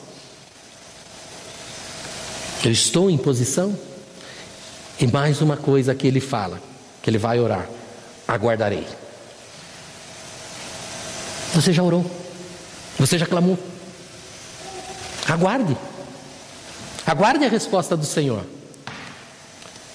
Eu 2.64 2.72
estou 2.72 3.10
em 3.10 3.18
posição? 3.18 3.76
E 5.00 5.08
mais 5.08 5.42
uma 5.42 5.58
coisa 5.58 5.96
que 5.96 6.06
ele 6.06 6.20
fala, 6.20 6.62
que 7.02 7.10
ele 7.10 7.18
vai 7.18 7.40
orar: 7.40 7.68
aguardarei. 8.28 8.86
Você 11.56 11.74
já 11.74 11.82
orou? 11.82 12.06
Você 13.00 13.18
já 13.18 13.26
clamou? 13.26 13.58
Aguarde. 15.28 15.76
Aguarde 17.04 17.46
a 17.46 17.50
resposta 17.50 17.98
do 17.98 18.06
Senhor. 18.06 18.59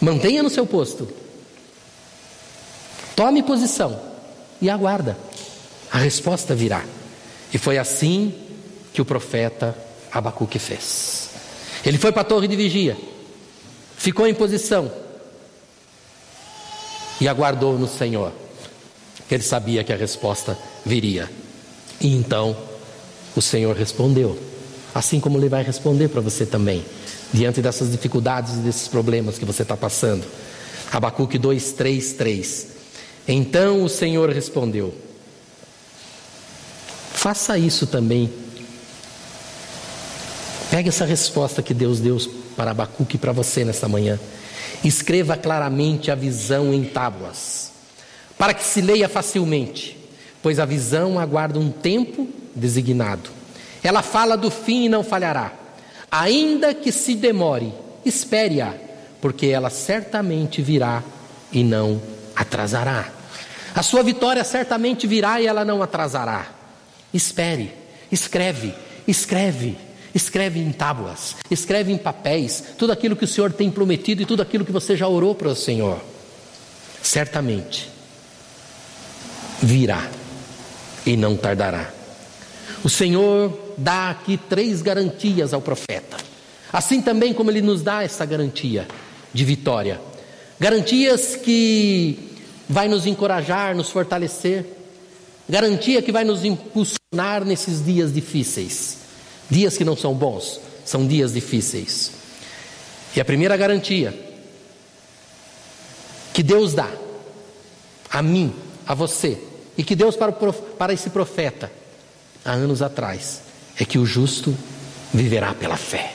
Mantenha 0.05 0.43
no 0.43 0.51
seu 0.51 0.67
posto. 0.67 1.09
Tome 3.17 3.43
posição 3.43 3.99
e 4.61 4.69
aguarda. 4.69 5.17
A 5.91 5.97
resposta 5.97 6.55
virá. 6.55 6.85
E 7.53 7.57
foi 7.57 7.79
assim 7.79 8.35
que 8.93 9.01
o 9.01 9.05
profeta 9.05 9.75
Abacuque 10.13 10.59
fez. 10.59 11.31
Ele 11.87 11.97
foi 11.97 12.13
para 12.13 12.21
a 12.21 12.25
torre 12.25 12.47
de 12.47 12.55
vigia, 12.55 12.97
ficou 13.97 14.27
em 14.27 14.35
posição 14.35 14.93
e 17.19 17.27
aguardou 17.27 17.79
no 17.79 17.89
Senhor. 17.89 18.31
Ele 19.31 19.43
sabia 19.43 19.83
que 19.83 19.93
a 19.93 19.97
resposta 19.97 20.57
viria. 20.85 21.31
E 22.01 22.15
então 22.15 22.55
o 23.35 23.41
Senhor 23.41 23.75
respondeu, 23.75 24.39
assim 24.95 25.19
como 25.19 25.39
ele 25.39 25.49
vai 25.49 25.63
responder 25.63 26.09
para 26.09 26.21
você 26.21 26.45
também 26.45 26.85
diante 27.33 27.61
dessas 27.61 27.91
dificuldades 27.91 28.55
e 28.55 28.59
desses 28.59 28.89
problemas 28.89 29.39
que 29.39 29.45
você 29.45 29.63
está 29.63 29.77
passando. 29.77 30.25
Abacuque 30.93 31.39
2, 31.39 31.73
3, 31.73 32.13
3. 32.13 32.67
Então 33.27 33.83
o 33.83 33.89
Senhor 33.89 34.31
respondeu: 34.31 34.95
Faça 37.13 37.59
isso 37.59 37.87
também. 37.87 38.31
Pegue 40.71 40.89
essa 40.89 41.05
resposta 41.05 41.63
que 41.63 41.73
Deus 41.73 42.01
deu 42.01 42.19
para 42.57 42.73
Abacuque 42.73 43.17
e 43.17 43.19
para 43.19 43.33
você 43.33 43.65
nesta 43.65 43.89
manhã. 43.89 44.19
Escreva 44.85 45.37
claramente 45.37 46.11
a 46.11 46.15
visão 46.15 46.75
em 46.75 46.85
tábuas, 46.85 47.71
para 48.37 48.53
que 48.53 48.65
se 48.65 48.81
leia 48.81 49.09
facilmente, 49.09 49.97
pois 50.43 50.59
a 50.59 50.65
visão 50.65 51.19
aguarda 51.19 51.59
um 51.59 51.71
tempo 51.71 52.29
designado. 52.55 53.31
Ela 53.83 54.03
fala 54.03 54.37
do 54.37 54.51
fim 54.51 54.85
e 54.85 54.89
não 54.89 55.03
falhará. 55.03 55.64
Ainda 56.17 56.73
que 56.73 56.93
se 56.93 57.17
demore, 57.17 57.75
espere-a, 58.05 58.73
porque 59.21 59.47
ela 59.47 59.69
certamente 59.69 60.63
virá 60.63 61.03
e 61.51 61.65
não 61.65 62.01
atrasará. 62.37 63.13
A 63.75 63.83
sua 63.83 64.01
vitória 64.05 64.45
certamente 64.45 65.09
virá 65.09 65.41
e 65.41 65.47
ela 65.49 65.65
não 65.65 65.83
atrasará. 65.83 66.47
Espere, 67.13 67.73
escreve, 68.13 68.73
escreve, 69.09 69.77
escreve 70.15 70.61
em 70.61 70.71
tábuas, 70.71 71.35
escreve 71.51 71.91
em 71.91 71.99
papéis, 71.99 72.63
tudo 72.79 72.93
aquilo 72.93 73.17
que 73.17 73.25
o 73.25 73.29
Senhor 73.29 73.53
tem 73.53 73.69
prometido 73.69 74.23
e 74.23 74.27
tudo 74.27 74.41
aquilo 74.41 74.65
que 74.65 74.71
você 74.71 74.97
já 74.97 75.09
orou 75.09 75.35
para 75.35 75.49
o 75.49 75.57
Senhor. 75.57 76.01
Certamente 77.03 77.91
virá 79.61 80.09
e 81.05 81.17
não 81.17 81.37
tardará. 81.37 81.91
O 82.85 82.89
Senhor 82.89 83.64
dá 83.77 84.11
aqui 84.11 84.37
três 84.37 84.83
garantias 84.83 85.53
ao 85.53 85.61
profeta. 85.61 86.17
Assim 86.73 87.01
também 87.01 87.33
como 87.33 87.51
ele 87.51 87.63
nos 87.63 87.83
dá 87.83 88.03
essa 88.03 88.25
garantia 88.25 88.87
de 89.33 89.45
vitória. 89.45 90.01
Garantias 90.59 91.37
que 91.37 92.33
vai 92.69 92.89
nos 92.89 93.07
encorajar, 93.07 93.75
nos 93.75 93.91
fortalecer. 93.91 94.65
Garantia 95.49 96.01
que 96.03 96.13
vai 96.13 96.25
nos 96.25 96.45
impulsionar 96.45 97.45
nesses 97.45 97.85
dias 97.85 98.13
difíceis. 98.13 98.99
Dias 99.51 99.77
que 99.77 99.85
não 99.85 99.97
são 99.97 100.15
bons, 100.15 100.61
são 100.85 101.07
dias 101.07 101.33
difíceis. 101.33 102.13
E 103.15 103.21
a 103.21 103.25
primeira 103.25 103.57
garantia 103.57 104.13
que 106.33 106.43
Deus 106.43 106.75
dá 106.75 106.91
a 108.11 108.23
mim, 108.23 108.53
a 108.87 108.95
você, 108.95 109.39
e 109.77 109.85
que 109.85 109.95
Deus 109.95 110.17
para, 110.17 110.31
o, 110.31 110.53
para 110.53 110.93
esse 110.93 111.11
profeta 111.11 111.71
há 112.45 112.53
anos 112.53 112.83
atrás, 112.83 113.41
é 113.79 113.85
que 113.85 113.99
o 113.99 114.07
justo 114.07 114.57
viverá 115.13 115.55
pela 115.55 115.77
fé. 115.77 116.15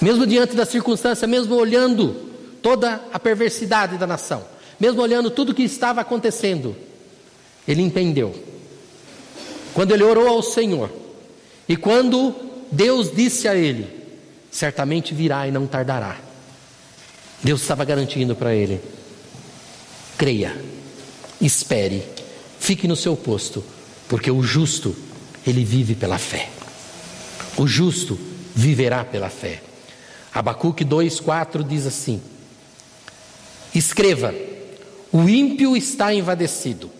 Mesmo 0.00 0.26
diante 0.26 0.54
da 0.54 0.66
circunstância, 0.66 1.28
mesmo 1.28 1.54
olhando 1.54 2.30
toda 2.60 3.00
a 3.12 3.18
perversidade 3.18 3.96
da 3.96 4.06
nação, 4.06 4.44
mesmo 4.78 5.00
olhando 5.00 5.30
tudo 5.30 5.52
o 5.52 5.54
que 5.54 5.62
estava 5.62 6.00
acontecendo, 6.00 6.74
ele 7.66 7.82
entendeu. 7.82 8.34
Quando 9.74 9.92
ele 9.92 10.02
orou 10.02 10.28
ao 10.28 10.42
Senhor, 10.42 10.90
e 11.68 11.76
quando 11.76 12.34
Deus 12.70 13.14
disse 13.14 13.46
a 13.46 13.54
ele: 13.54 13.86
certamente 14.50 15.14
virá 15.14 15.46
e 15.46 15.50
não 15.50 15.66
tardará. 15.66 16.18
Deus 17.42 17.62
estava 17.62 17.84
garantindo 17.84 18.34
para 18.34 18.54
ele: 18.54 18.80
creia, 20.18 20.56
espere, 21.40 22.02
fique 22.58 22.86
no 22.88 22.96
seu 22.96 23.16
posto, 23.16 23.64
porque 24.08 24.30
o 24.30 24.42
justo, 24.42 24.94
ele 25.46 25.64
vive 25.64 25.94
pela 25.94 26.18
fé. 26.18 26.48
O 27.56 27.66
justo 27.66 28.18
viverá 28.54 29.04
pela 29.04 29.28
fé. 29.28 29.62
Abacuque 30.34 30.84
2,4 30.84 31.66
diz 31.66 31.86
assim: 31.86 32.20
Escreva, 33.74 34.34
o 35.12 35.28
ímpio 35.28 35.76
está 35.76 36.12
invadecido, 36.14 36.90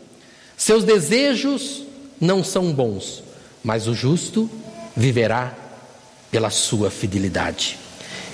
seus 0.57 0.85
desejos 0.85 1.83
não 2.20 2.44
são 2.44 2.72
bons, 2.72 3.22
mas 3.64 3.87
o 3.87 3.94
justo 3.94 4.48
viverá 4.96 5.55
pela 6.31 6.50
sua 6.50 6.90
fidelidade. 6.90 7.78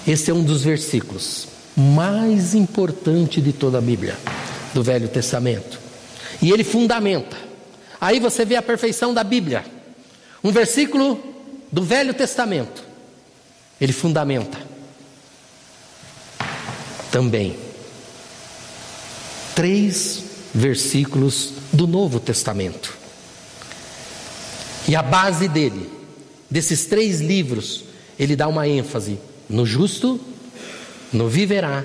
Esse 0.07 0.31
é 0.31 0.35
um 0.35 0.43
dos 0.43 0.63
versículos 0.63 1.49
mais 1.77 2.55
importantes 2.55 3.43
de 3.43 3.53
toda 3.53 3.79
a 3.79 3.81
Bíblia, 3.81 4.19
do 4.75 4.83
Velho 4.83 5.09
Testamento. 5.09 5.79
E 6.43 6.51
ele 6.51 6.65
fundamenta. 6.65 7.37
Aí 8.01 8.19
você 8.19 8.45
vê 8.45 8.57
a 8.57 8.63
perfeição 8.63 9.15
da 9.15 9.23
Bíblia. 9.23 9.65
Um 10.43 10.53
versículo 10.53 11.23
do 11.71 11.83
Velho 11.83 12.15
Testamento. 12.15 12.85
Ele 13.81 13.93
fundamenta 13.93 14.59
também 17.11 17.57
três 19.55 20.25
versículos 20.55 21.53
do 21.73 21.87
Novo 21.87 22.21
Testamento. 22.21 22.97
E 24.87 24.97
a 24.97 25.03
base 25.03 25.49
dele, 25.49 25.91
desses 26.51 26.87
três 26.87 27.21
livros, 27.21 27.85
ele 28.19 28.35
dá 28.35 28.49
uma 28.49 28.67
ênfase 28.67 29.19
no 29.49 29.67
justo, 29.67 30.21
no 31.13 31.29
viverá 31.29 31.85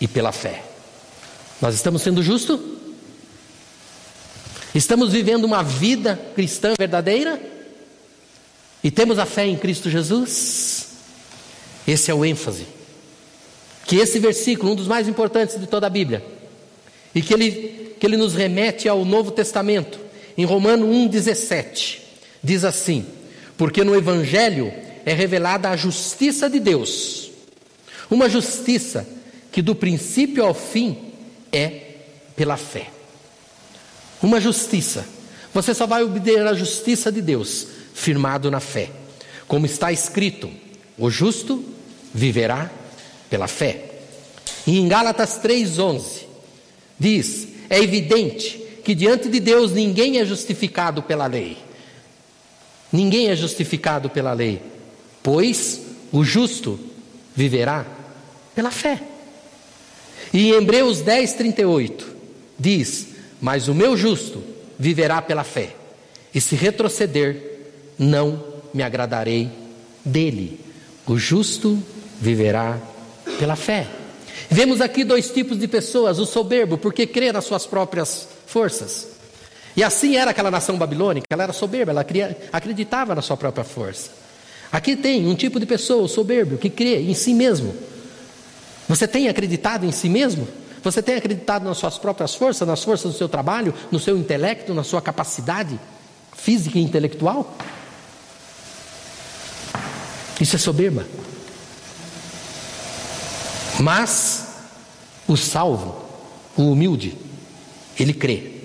e 0.00 0.08
pela 0.08 0.32
fé. 0.32 0.64
Nós 1.60 1.74
estamos 1.74 2.02
sendo 2.02 2.22
justos? 2.22 2.58
Estamos 4.74 5.12
vivendo 5.12 5.44
uma 5.44 5.62
vida 5.62 6.18
cristã 6.34 6.74
verdadeira? 6.78 7.40
E 8.82 8.90
temos 8.90 9.18
a 9.18 9.26
fé 9.26 9.46
em 9.46 9.56
Cristo 9.56 9.90
Jesus? 9.90 10.88
Esse 11.86 12.10
é 12.10 12.14
o 12.14 12.24
ênfase 12.24 12.80
que 13.90 13.96
esse 13.96 14.20
versículo, 14.20 14.70
um 14.70 14.76
dos 14.76 14.86
mais 14.86 15.08
importantes 15.08 15.58
de 15.58 15.66
toda 15.66 15.88
a 15.88 15.90
Bíblia, 15.90 16.24
e 17.12 17.20
que 17.20 17.34
ele, 17.34 17.96
que 17.98 18.06
ele 18.06 18.16
nos 18.16 18.34
remete 18.34 18.88
ao 18.88 19.04
Novo 19.04 19.32
Testamento, 19.32 19.98
em 20.38 20.44
Romano 20.44 20.86
1,17, 20.86 21.98
diz 22.40 22.62
assim: 22.62 23.04
Porque 23.58 23.82
no 23.82 23.96
Evangelho 23.96 24.72
é 25.04 25.12
revelada 25.12 25.70
a 25.70 25.76
justiça 25.76 26.48
de 26.48 26.60
Deus, 26.60 27.32
uma 28.08 28.28
justiça 28.28 29.04
que 29.50 29.60
do 29.60 29.74
princípio 29.74 30.44
ao 30.44 30.54
fim 30.54 30.96
é 31.50 31.96
pela 32.36 32.56
fé. 32.56 32.90
Uma 34.22 34.40
justiça, 34.40 35.04
você 35.52 35.74
só 35.74 35.84
vai 35.84 36.04
obter 36.04 36.46
a 36.46 36.54
justiça 36.54 37.10
de 37.10 37.20
Deus 37.20 37.66
firmado 38.00 38.50
na 38.50 38.60
fé, 38.60 38.90
como 39.46 39.66
está 39.66 39.92
escrito: 39.92 40.50
o 40.98 41.10
justo 41.10 41.62
viverá 42.14 42.70
pela 43.28 43.46
fé. 43.46 43.84
E 44.66 44.78
em 44.78 44.88
Gálatas 44.88 45.38
3:11 45.38 46.26
diz: 46.98 47.48
"É 47.68 47.78
evidente 47.78 48.58
que 48.82 48.94
diante 48.94 49.28
de 49.28 49.38
Deus 49.38 49.72
ninguém 49.72 50.18
é 50.18 50.24
justificado 50.24 51.02
pela 51.02 51.26
lei. 51.26 51.58
Ninguém 52.90 53.28
é 53.28 53.36
justificado 53.36 54.08
pela 54.08 54.32
lei, 54.32 54.60
pois 55.22 55.82
o 56.10 56.24
justo 56.24 56.80
viverá 57.36 57.86
pela 58.54 58.70
fé." 58.70 59.02
E 60.32 60.48
em 60.48 60.52
Hebreus 60.52 61.02
10:38 61.02 62.06
diz: 62.58 63.08
"Mas 63.40 63.68
o 63.68 63.74
meu 63.74 63.94
justo 63.94 64.42
viverá 64.78 65.20
pela 65.20 65.44
fé, 65.44 65.74
e 66.34 66.40
se 66.40 66.56
retroceder, 66.56 67.49
não 68.00 68.42
me 68.72 68.82
agradarei 68.82 69.50
dele. 70.02 70.58
O 71.06 71.18
justo 71.18 71.78
viverá 72.18 72.78
pela 73.38 73.56
fé. 73.56 73.86
Vemos 74.48 74.80
aqui 74.80 75.04
dois 75.04 75.30
tipos 75.30 75.58
de 75.58 75.68
pessoas: 75.68 76.18
o 76.18 76.24
soberbo, 76.24 76.78
porque 76.78 77.06
crê 77.06 77.30
nas 77.30 77.44
suas 77.44 77.66
próprias 77.66 78.26
forças. 78.46 79.08
E 79.76 79.84
assim 79.84 80.16
era 80.16 80.30
aquela 80.30 80.50
nação 80.50 80.78
babilônica, 80.78 81.26
ela 81.30 81.44
era 81.44 81.52
soberba, 81.52 81.92
ela 81.92 82.04
acreditava 82.52 83.14
na 83.14 83.22
sua 83.22 83.36
própria 83.36 83.64
força. 83.64 84.10
Aqui 84.72 84.96
tem 84.96 85.28
um 85.28 85.34
tipo 85.34 85.60
de 85.60 85.66
pessoa, 85.66 86.02
o 86.02 86.08
soberbo, 86.08 86.56
que 86.56 86.70
crê 86.70 87.02
em 87.02 87.14
si 87.14 87.34
mesmo. 87.34 87.74
Você 88.88 89.06
tem 89.06 89.28
acreditado 89.28 89.84
em 89.84 89.92
si 89.92 90.08
mesmo? 90.08 90.48
Você 90.82 91.02
tem 91.02 91.16
acreditado 91.16 91.64
nas 91.64 91.78
suas 91.78 91.98
próprias 91.98 92.34
forças, 92.34 92.66
nas 92.66 92.82
forças 92.82 93.12
do 93.12 93.18
seu 93.18 93.28
trabalho, 93.28 93.74
no 93.92 93.98
seu 93.98 94.16
intelecto, 94.16 94.72
na 94.74 94.82
sua 94.82 95.02
capacidade 95.02 95.78
física 96.32 96.78
e 96.78 96.82
intelectual? 96.82 97.56
Isso 100.40 100.56
é 100.56 100.58
soberba. 100.58 101.06
Mas 103.78 104.46
o 105.28 105.36
salvo, 105.36 106.02
o 106.56 106.70
humilde, 106.70 107.16
ele 107.98 108.12
crê 108.12 108.62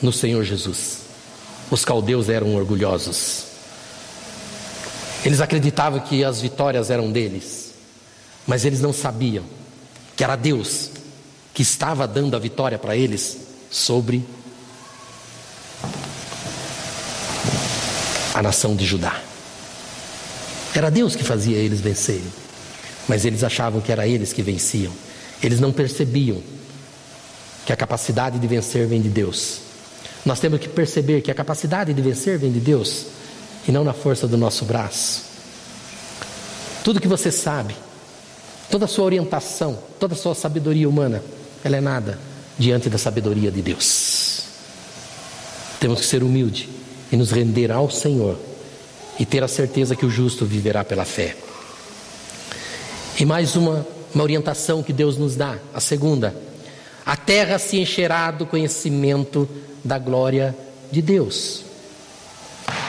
no 0.00 0.12
Senhor 0.12 0.44
Jesus. 0.44 0.98
Os 1.70 1.84
caldeus 1.84 2.28
eram 2.28 2.54
orgulhosos. 2.54 3.44
Eles 5.24 5.40
acreditavam 5.40 6.00
que 6.00 6.22
as 6.22 6.40
vitórias 6.40 6.90
eram 6.90 7.10
deles, 7.10 7.72
mas 8.46 8.64
eles 8.64 8.80
não 8.80 8.92
sabiam 8.92 9.44
que 10.14 10.22
era 10.22 10.36
Deus 10.36 10.90
que 11.54 11.62
estava 11.62 12.06
dando 12.06 12.36
a 12.36 12.38
vitória 12.38 12.78
para 12.78 12.96
eles 12.96 13.38
sobre 13.70 14.24
a 18.34 18.42
nação 18.42 18.76
de 18.76 18.84
Judá. 18.84 19.33
Era 20.74 20.90
Deus 20.90 21.14
que 21.14 21.24
fazia 21.24 21.56
eles 21.56 21.80
vencerem 21.80 22.44
mas 23.08 23.24
eles 23.24 23.44
achavam 23.44 23.80
que 23.80 23.92
era 23.92 24.06
eles 24.06 24.32
que 24.32 24.42
venciam. 24.42 24.92
Eles 25.42 25.60
não 25.60 25.72
percebiam 25.72 26.40
que 27.66 27.72
a 27.72 27.76
capacidade 27.76 28.38
de 28.38 28.46
vencer 28.46 28.86
vem 28.86 29.00
de 29.00 29.08
Deus. 29.08 29.60
Nós 30.24 30.40
temos 30.40 30.58
que 30.60 30.68
perceber 30.68 31.20
que 31.20 31.30
a 31.30 31.34
capacidade 31.34 31.92
de 31.92 32.00
vencer 32.00 32.38
vem 32.38 32.50
de 32.50 32.60
Deus 32.60 33.06
e 33.68 33.72
não 33.72 33.84
na 33.84 33.92
força 33.92 34.26
do 34.26 34.36
nosso 34.36 34.64
braço. 34.64 35.22
Tudo 36.82 37.00
que 37.00 37.08
você 37.08 37.30
sabe, 37.30 37.74
toda 38.70 38.86
a 38.86 38.88
sua 38.88 39.04
orientação, 39.04 39.78
toda 39.98 40.14
a 40.14 40.16
sua 40.16 40.34
sabedoria 40.34 40.88
humana, 40.88 41.22
ela 41.62 41.76
é 41.76 41.80
nada 41.80 42.18
diante 42.58 42.88
da 42.88 42.98
sabedoria 42.98 43.50
de 43.50 43.60
Deus. 43.60 44.42
Temos 45.80 46.00
que 46.00 46.06
ser 46.06 46.22
humilde 46.22 46.68
e 47.12 47.16
nos 47.16 47.30
render 47.30 47.70
ao 47.70 47.90
Senhor 47.90 48.38
e 49.18 49.24
ter 49.24 49.42
a 49.42 49.48
certeza 49.48 49.94
que 49.94 50.06
o 50.06 50.10
justo 50.10 50.44
viverá 50.44 50.84
pela 50.84 51.04
fé. 51.04 51.36
E 53.18 53.24
mais 53.24 53.54
uma, 53.56 53.86
uma 54.14 54.24
orientação 54.24 54.82
que 54.82 54.92
Deus 54.92 55.16
nos 55.16 55.36
dá, 55.36 55.58
a 55.72 55.80
segunda: 55.80 56.34
a 57.06 57.16
terra 57.16 57.58
se 57.58 57.78
encherá 57.78 58.30
do 58.30 58.46
conhecimento 58.46 59.48
da 59.84 59.98
glória 59.98 60.56
de 60.90 61.00
Deus. 61.00 61.62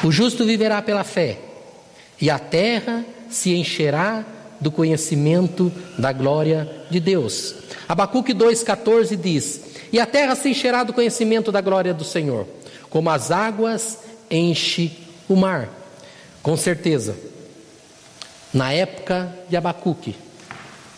O 0.03 0.11
justo 0.11 0.45
viverá 0.45 0.81
pela 0.81 1.03
fé, 1.03 1.39
e 2.19 2.29
a 2.29 2.39
terra 2.39 3.05
se 3.29 3.53
encherá 3.53 4.25
do 4.59 4.71
conhecimento 4.71 5.71
da 5.97 6.11
glória 6.11 6.69
de 6.89 6.99
Deus. 6.99 7.55
Abacuque 7.87 8.33
2,14 8.33 9.15
diz: 9.15 9.61
E 9.91 9.99
a 9.99 10.05
terra 10.05 10.35
se 10.35 10.49
encherá 10.49 10.83
do 10.83 10.93
conhecimento 10.93 11.51
da 11.51 11.61
glória 11.61 11.93
do 11.93 12.03
Senhor, 12.03 12.47
como 12.89 13.09
as 13.09 13.31
águas 13.31 13.99
enche 14.29 14.91
o 15.27 15.35
mar. 15.35 15.84
Com 16.45 16.55
certeza, 16.55 17.15
na 18.53 18.71
época 18.71 19.35
de 19.49 19.57
Abacuque, 19.57 20.15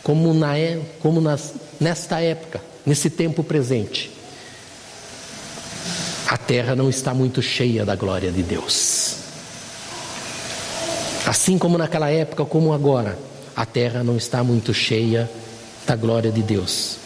como, 0.03 0.33
na, 0.33 0.57
é, 0.57 0.77
como 0.99 1.21
nas, 1.21 1.53
nesta 1.79 2.19
época, 2.19 2.61
nesse 2.85 3.09
tempo 3.09 3.41
presente, 3.41 4.11
a 6.27 6.37
terra 6.37 6.75
não 6.75 6.89
está 6.89 7.13
muito 7.13 7.41
cheia 7.41 7.85
da 7.85 7.95
glória 7.95 8.29
de 8.29 8.43
Deus. 8.43 9.19
Assim 11.25 11.57
como 11.57 11.77
naquela 11.77 12.09
época, 12.09 12.43
como 12.43 12.73
agora, 12.73 13.17
a 13.55 13.65
terra 13.65 14.03
não 14.03 14.17
está 14.17 14.43
muito 14.43 14.73
cheia 14.73 15.31
da 15.85 15.95
glória 15.95 16.29
de 16.29 16.43
Deus. 16.43 16.97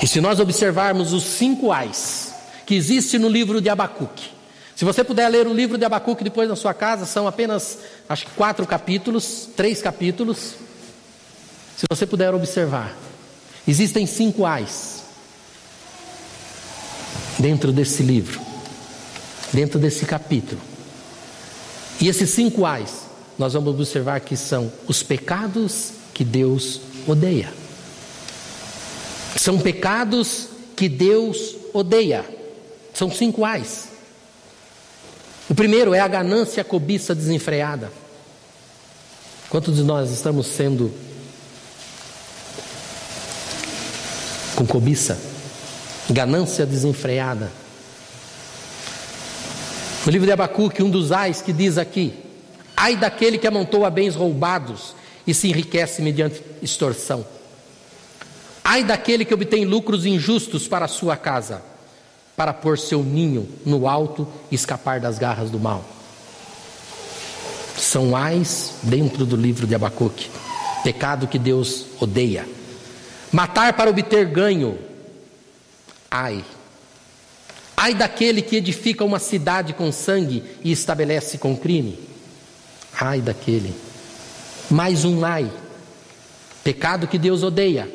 E 0.00 0.06
se 0.06 0.20
nós 0.20 0.38
observarmos 0.38 1.12
os 1.12 1.24
cinco 1.24 1.72
ais 1.72 2.32
que 2.64 2.76
existe 2.76 3.18
no 3.18 3.28
livro 3.28 3.60
de 3.60 3.68
Abacuque, 3.68 4.38
se 4.80 4.84
você 4.86 5.04
puder 5.04 5.28
ler 5.28 5.46
o 5.46 5.52
livro 5.52 5.76
de 5.76 5.84
Abacuque 5.84 6.24
depois 6.24 6.48
na 6.48 6.56
sua 6.56 6.72
casa, 6.72 7.04
são 7.04 7.28
apenas, 7.28 7.80
acho 8.08 8.24
que 8.24 8.32
quatro 8.32 8.66
capítulos, 8.66 9.46
três 9.54 9.82
capítulos. 9.82 10.54
Se 11.76 11.84
você 11.90 12.06
puder 12.06 12.32
observar, 12.32 12.96
existem 13.68 14.06
cinco 14.06 14.46
ais 14.46 15.02
dentro 17.38 17.72
desse 17.72 18.02
livro, 18.02 18.40
dentro 19.52 19.78
desse 19.78 20.06
capítulo. 20.06 20.58
E 22.00 22.08
esses 22.08 22.30
cinco 22.30 22.64
ais, 22.64 23.02
nós 23.38 23.52
vamos 23.52 23.74
observar 23.74 24.20
que 24.20 24.34
são 24.34 24.72
os 24.88 25.02
pecados 25.02 25.92
que 26.14 26.24
Deus 26.24 26.80
odeia. 27.06 27.52
São 29.36 29.58
pecados 29.58 30.48
que 30.74 30.88
Deus 30.88 31.54
odeia. 31.74 32.24
São 32.94 33.10
cinco 33.10 33.44
ais. 33.44 33.89
O 35.50 35.54
primeiro 35.54 35.92
é 35.92 35.98
a 35.98 36.06
ganância, 36.06 36.60
a 36.60 36.64
cobiça 36.64 37.12
desenfreada. 37.12 37.92
Quantos 39.48 39.74
de 39.74 39.82
nós 39.82 40.12
estamos 40.12 40.46
sendo 40.46 40.94
com 44.54 44.64
cobiça, 44.64 45.18
ganância 46.08 46.64
desenfreada? 46.64 47.50
No 50.06 50.12
livro 50.12 50.24
de 50.24 50.32
Abacuque, 50.32 50.84
um 50.84 50.88
dos 50.88 51.10
ais 51.10 51.42
que 51.42 51.52
diz 51.52 51.78
aqui: 51.78 52.14
Ai 52.76 52.96
daquele 52.96 53.36
que 53.36 53.48
amontou 53.48 53.84
a 53.84 53.90
bens 53.90 54.14
roubados 54.14 54.94
e 55.26 55.34
se 55.34 55.48
enriquece 55.48 56.00
mediante 56.00 56.40
extorsão. 56.62 57.26
Ai 58.62 58.84
daquele 58.84 59.24
que 59.24 59.34
obtém 59.34 59.64
lucros 59.64 60.06
injustos 60.06 60.68
para 60.68 60.84
a 60.84 60.88
sua 60.88 61.16
casa, 61.16 61.60
para 62.40 62.54
pôr 62.54 62.78
seu 62.78 63.02
ninho 63.02 63.46
no 63.66 63.86
alto 63.86 64.26
e 64.50 64.54
escapar 64.54 64.98
das 64.98 65.18
garras 65.18 65.50
do 65.50 65.60
mal. 65.60 65.84
São 67.76 68.16
ais 68.16 68.76
dentro 68.82 69.26
do 69.26 69.36
livro 69.36 69.66
de 69.66 69.74
Abacuque, 69.74 70.30
pecado 70.82 71.28
que 71.28 71.38
Deus 71.38 71.84
odeia. 72.00 72.48
Matar 73.30 73.74
para 73.74 73.90
obter 73.90 74.24
ganho. 74.24 74.78
Ai. 76.10 76.42
Ai 77.76 77.92
daquele 77.92 78.40
que 78.40 78.56
edifica 78.56 79.04
uma 79.04 79.18
cidade 79.18 79.74
com 79.74 79.92
sangue 79.92 80.42
e 80.64 80.72
estabelece 80.72 81.36
com 81.36 81.54
crime. 81.54 81.98
Ai 82.98 83.20
daquele 83.20 83.74
mais 84.70 85.04
um 85.04 85.22
ai. 85.26 85.52
Pecado 86.64 87.06
que 87.06 87.18
Deus 87.18 87.42
odeia. 87.42 87.86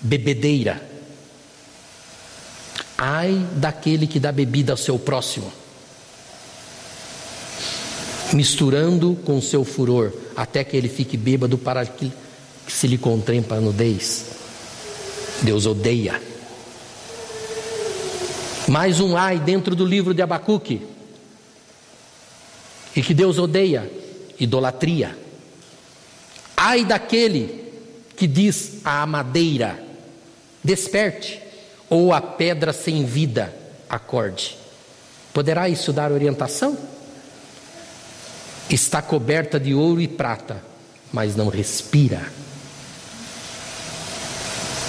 Bebedeira. 0.00 0.93
Ai 3.06 3.46
daquele 3.56 4.06
que 4.06 4.18
dá 4.18 4.32
bebida 4.32 4.72
ao 4.72 4.78
seu 4.78 4.98
próximo, 4.98 5.52
misturando 8.32 9.14
com 9.26 9.42
seu 9.42 9.62
furor, 9.62 10.10
até 10.34 10.64
que 10.64 10.74
ele 10.74 10.88
fique 10.88 11.14
bêbado 11.14 11.58
para 11.58 11.84
que 11.84 12.10
se 12.66 12.86
lhe 12.86 12.96
contempla 12.96 13.58
a 13.58 13.60
nudez. 13.60 14.24
Deus 15.42 15.66
odeia. 15.66 16.18
Mais 18.66 19.00
um 19.00 19.18
ai 19.18 19.38
dentro 19.38 19.76
do 19.76 19.84
livro 19.84 20.14
de 20.14 20.22
Abacuque. 20.22 20.80
E 22.96 23.02
que 23.02 23.12
Deus 23.12 23.36
odeia: 23.36 23.86
idolatria. 24.40 25.14
Ai 26.56 26.86
daquele 26.86 27.70
que 28.16 28.26
diz 28.26 28.76
à 28.82 29.04
madeira: 29.04 29.78
desperte, 30.64 31.43
ou 31.94 32.12
a 32.12 32.20
pedra 32.20 32.72
sem 32.72 33.04
vida, 33.04 33.54
acorde. 33.88 34.58
Poderá 35.32 35.68
isso 35.68 35.92
dar 35.92 36.10
orientação? 36.10 36.76
Está 38.68 39.00
coberta 39.00 39.60
de 39.60 39.72
ouro 39.74 40.00
e 40.00 40.08
prata, 40.08 40.60
mas 41.12 41.36
não 41.36 41.48
respira. 41.48 42.20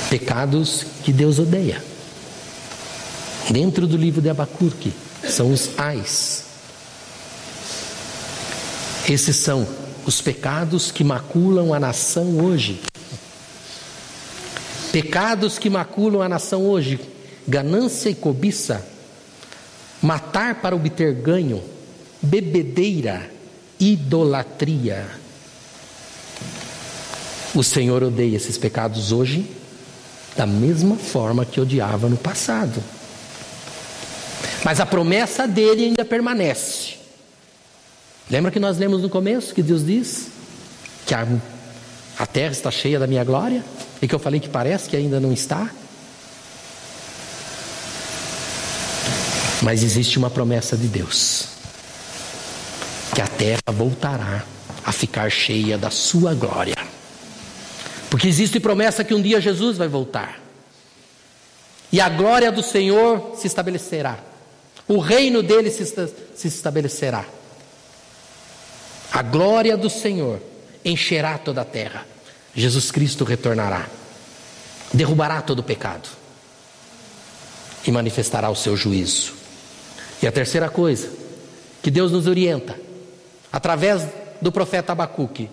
Pecados 0.10 0.84
que 1.04 1.14
Deus 1.14 1.38
odeia. 1.38 1.80
Dentro 3.52 3.86
do 3.86 3.98
livro 3.98 4.20
de 4.20 4.30
Abacuque 4.32 4.92
são 5.30 5.52
os 5.54 5.78
ais. 5.78 6.46
Esses 9.08 9.36
são 9.36 9.68
os 10.08 10.22
pecados 10.22 10.90
que 10.90 11.04
maculam 11.04 11.72
a 11.72 11.80
nação 11.80 12.44
hoje. 12.44 12.82
Pecados 14.96 15.60
que 15.60 15.70
maculam 15.70 16.22
a 16.22 16.30
nação 16.30 16.66
hoje: 16.66 16.98
ganância 17.46 18.10
e 18.10 18.16
cobiça, 18.16 18.82
matar 20.02 20.62
para 20.62 20.74
obter 20.74 21.14
ganho, 21.16 21.62
bebedeira, 22.22 23.30
idolatria. 23.78 25.06
O 27.54 27.62
Senhor 27.62 28.04
odeia 28.04 28.38
esses 28.38 28.58
pecados 28.58 29.12
hoje 29.12 29.46
da 30.34 30.46
mesma 30.46 30.96
forma 30.96 31.44
que 31.44 31.60
odiava 31.60 32.08
no 32.08 32.16
passado. 32.16 32.82
Mas 34.64 34.80
a 34.80 34.86
promessa 34.86 35.46
dele 35.46 35.88
ainda 35.88 36.06
permanece. 36.06 36.94
Lembra 38.32 38.50
que 38.50 38.62
nós 38.62 38.78
lemos 38.78 39.02
no 39.02 39.10
começo 39.10 39.54
que 39.54 39.62
Deus 39.62 39.86
diz 39.86 40.28
que 41.06 41.14
a, 41.14 41.28
a 42.18 42.26
terra 42.26 42.54
está 42.54 42.72
cheia 42.72 42.98
da 42.98 43.06
minha 43.06 43.26
glória? 43.26 43.62
E 44.02 44.08
que 44.08 44.14
eu 44.14 44.20
falei 44.20 44.40
que 44.40 44.50
parece 44.50 44.90
que 44.90 44.96
ainda 44.96 45.20
não 45.20 45.32
está? 45.32 45.70
Mas 49.62 49.84
existe 49.84 50.18
uma 50.18 50.30
promessa 50.30 50.78
de 50.78 50.88
Deus: 50.88 51.48
que 53.14 53.22
a 53.22 53.28
terra 53.28 53.72
voltará 53.74 54.44
a 54.86 54.92
ficar 54.92 55.30
cheia 55.32 55.78
da 55.78 55.90
sua 55.90 56.34
glória. 56.34 56.76
Porque 58.10 58.28
existe 58.28 58.60
promessa 58.60 59.04
que 59.04 59.14
um 59.14 59.22
dia 59.22 59.42
Jesus 59.42 59.78
vai 59.78 59.88
voltar. 59.88 60.40
E 61.92 62.00
a 62.00 62.10
glória 62.10 62.52
do 62.52 62.62
Senhor 62.62 63.36
se 63.38 63.48
estabelecerá. 63.48 64.20
O 64.88 65.00
reino 65.00 65.42
dele 65.42 65.72
se, 65.72 65.86
se 66.36 66.48
estabelecerá. 66.48 67.26
A 69.12 69.22
glória 69.22 69.76
do 69.76 69.90
Senhor 69.90 70.42
encherá 70.84 71.38
toda 71.38 71.62
a 71.62 71.66
terra. 71.66 72.06
Jesus 72.56 72.90
Cristo 72.90 73.26
retornará, 73.26 73.88
derrubará 74.94 75.42
todo 75.42 75.60
o 75.60 75.64
pecado 75.64 76.08
e 77.86 77.92
manifestará 77.92 78.50
o 78.50 78.56
seu 78.56 78.78
juízo. 78.78 79.34
E 80.22 80.28
a 80.28 80.32
terceira 80.32 80.70
coisa 80.70 81.10
que 81.84 81.92
Deus 81.92 82.12
nos 82.12 82.28
orienta, 82.28 82.80
através 83.52 84.04
do 84.42 84.52
profeta 84.52 84.94
Abacuque, 84.94 85.50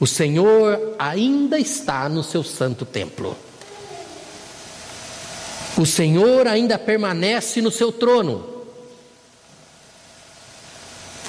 o 0.00 0.06
Senhor 0.06 0.96
ainda 0.98 1.58
está 1.58 2.08
no 2.08 2.22
seu 2.22 2.42
santo 2.42 2.86
templo. 2.86 3.36
O 5.76 5.84
Senhor 5.84 6.46
ainda 6.46 6.78
permanece 6.78 7.60
no 7.60 7.70
seu 7.70 7.92
trono. 7.92 8.44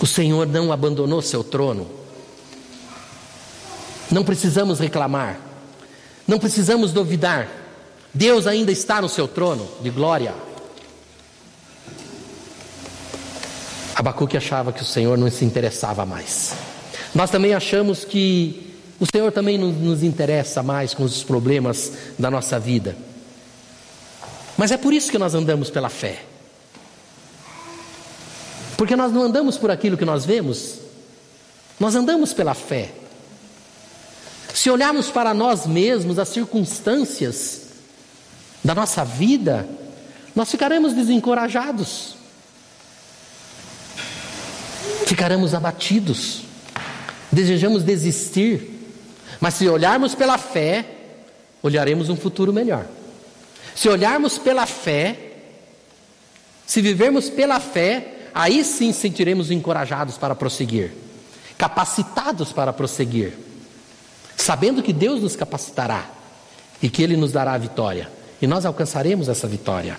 O 0.01 0.07
Senhor 0.07 0.47
não 0.47 0.71
abandonou 0.71 1.21
seu 1.21 1.43
trono. 1.43 1.98
Não 4.11 4.23
precisamos 4.23 4.79
reclamar. 4.79 5.39
Não 6.27 6.39
precisamos 6.39 6.91
duvidar. 6.91 7.47
Deus 8.13 8.47
ainda 8.47 8.71
está 8.71 9.01
no 9.01 9.09
seu 9.09 9.27
trono 9.27 9.67
de 9.81 9.89
glória. 9.89 10.33
Abacuque 13.95 14.37
achava 14.37 14.71
que 14.71 14.81
o 14.81 14.85
Senhor 14.85 15.17
não 15.17 15.29
se 15.29 15.43
interessava 15.43 16.05
mais. 16.05 16.53
Nós 17.13 17.29
também 17.29 17.53
achamos 17.53 18.05
que 18.05 18.75
o 18.99 19.05
Senhor 19.05 19.31
também 19.31 19.57
não 19.57 19.71
nos 19.71 20.03
interessa 20.03 20.63
mais 20.63 20.93
com 20.93 21.03
os 21.03 21.23
problemas 21.23 21.93
da 22.17 22.31
nossa 22.31 22.59
vida. 22.59 22.95
Mas 24.57 24.71
é 24.71 24.77
por 24.77 24.93
isso 24.93 25.11
que 25.11 25.17
nós 25.17 25.33
andamos 25.33 25.69
pela 25.69 25.89
fé. 25.89 26.23
Porque 28.77 28.95
nós 28.95 29.11
não 29.11 29.23
andamos 29.23 29.57
por 29.57 29.71
aquilo 29.71 29.97
que 29.97 30.05
nós 30.05 30.25
vemos, 30.25 30.75
nós 31.79 31.95
andamos 31.95 32.33
pela 32.33 32.53
fé. 32.53 32.91
Se 34.59 34.69
olharmos 34.69 35.09
para 35.09 35.33
nós 35.33 35.65
mesmos, 35.65 36.19
as 36.19 36.27
circunstâncias 36.27 37.67
da 38.61 38.75
nossa 38.75 39.05
vida, 39.05 39.65
nós 40.35 40.51
ficaremos 40.51 40.91
desencorajados, 40.91 42.17
ficaremos 45.05 45.53
abatidos, 45.53 46.41
desejamos 47.31 47.83
desistir, 47.83 48.85
mas 49.39 49.53
se 49.53 49.69
olharmos 49.69 50.13
pela 50.13 50.37
fé, 50.37 50.85
olharemos 51.63 52.09
um 52.09 52.17
futuro 52.17 52.51
melhor. 52.51 52.85
Se 53.73 53.87
olharmos 53.87 54.37
pela 54.37 54.65
fé, 54.65 55.37
se 56.67 56.81
vivermos 56.81 57.29
pela 57.29 57.61
fé, 57.61 58.27
aí 58.35 58.65
sim 58.65 58.91
sentiremos 58.91 59.51
encorajados 59.51 60.17
para 60.17 60.35
prosseguir, 60.35 60.91
capacitados 61.57 62.51
para 62.51 62.73
prosseguir, 62.73 63.47
sabendo 64.41 64.81
que 64.81 64.93
Deus 64.93 65.21
nos 65.21 65.35
capacitará 65.35 66.09
e 66.81 66.89
que 66.89 67.03
Ele 67.03 67.17
nos 67.17 67.31
dará 67.31 67.53
a 67.53 67.57
vitória, 67.57 68.09
e 68.41 68.47
nós 68.47 68.65
alcançaremos 68.65 69.27
essa 69.27 69.47
vitória. 69.47 69.97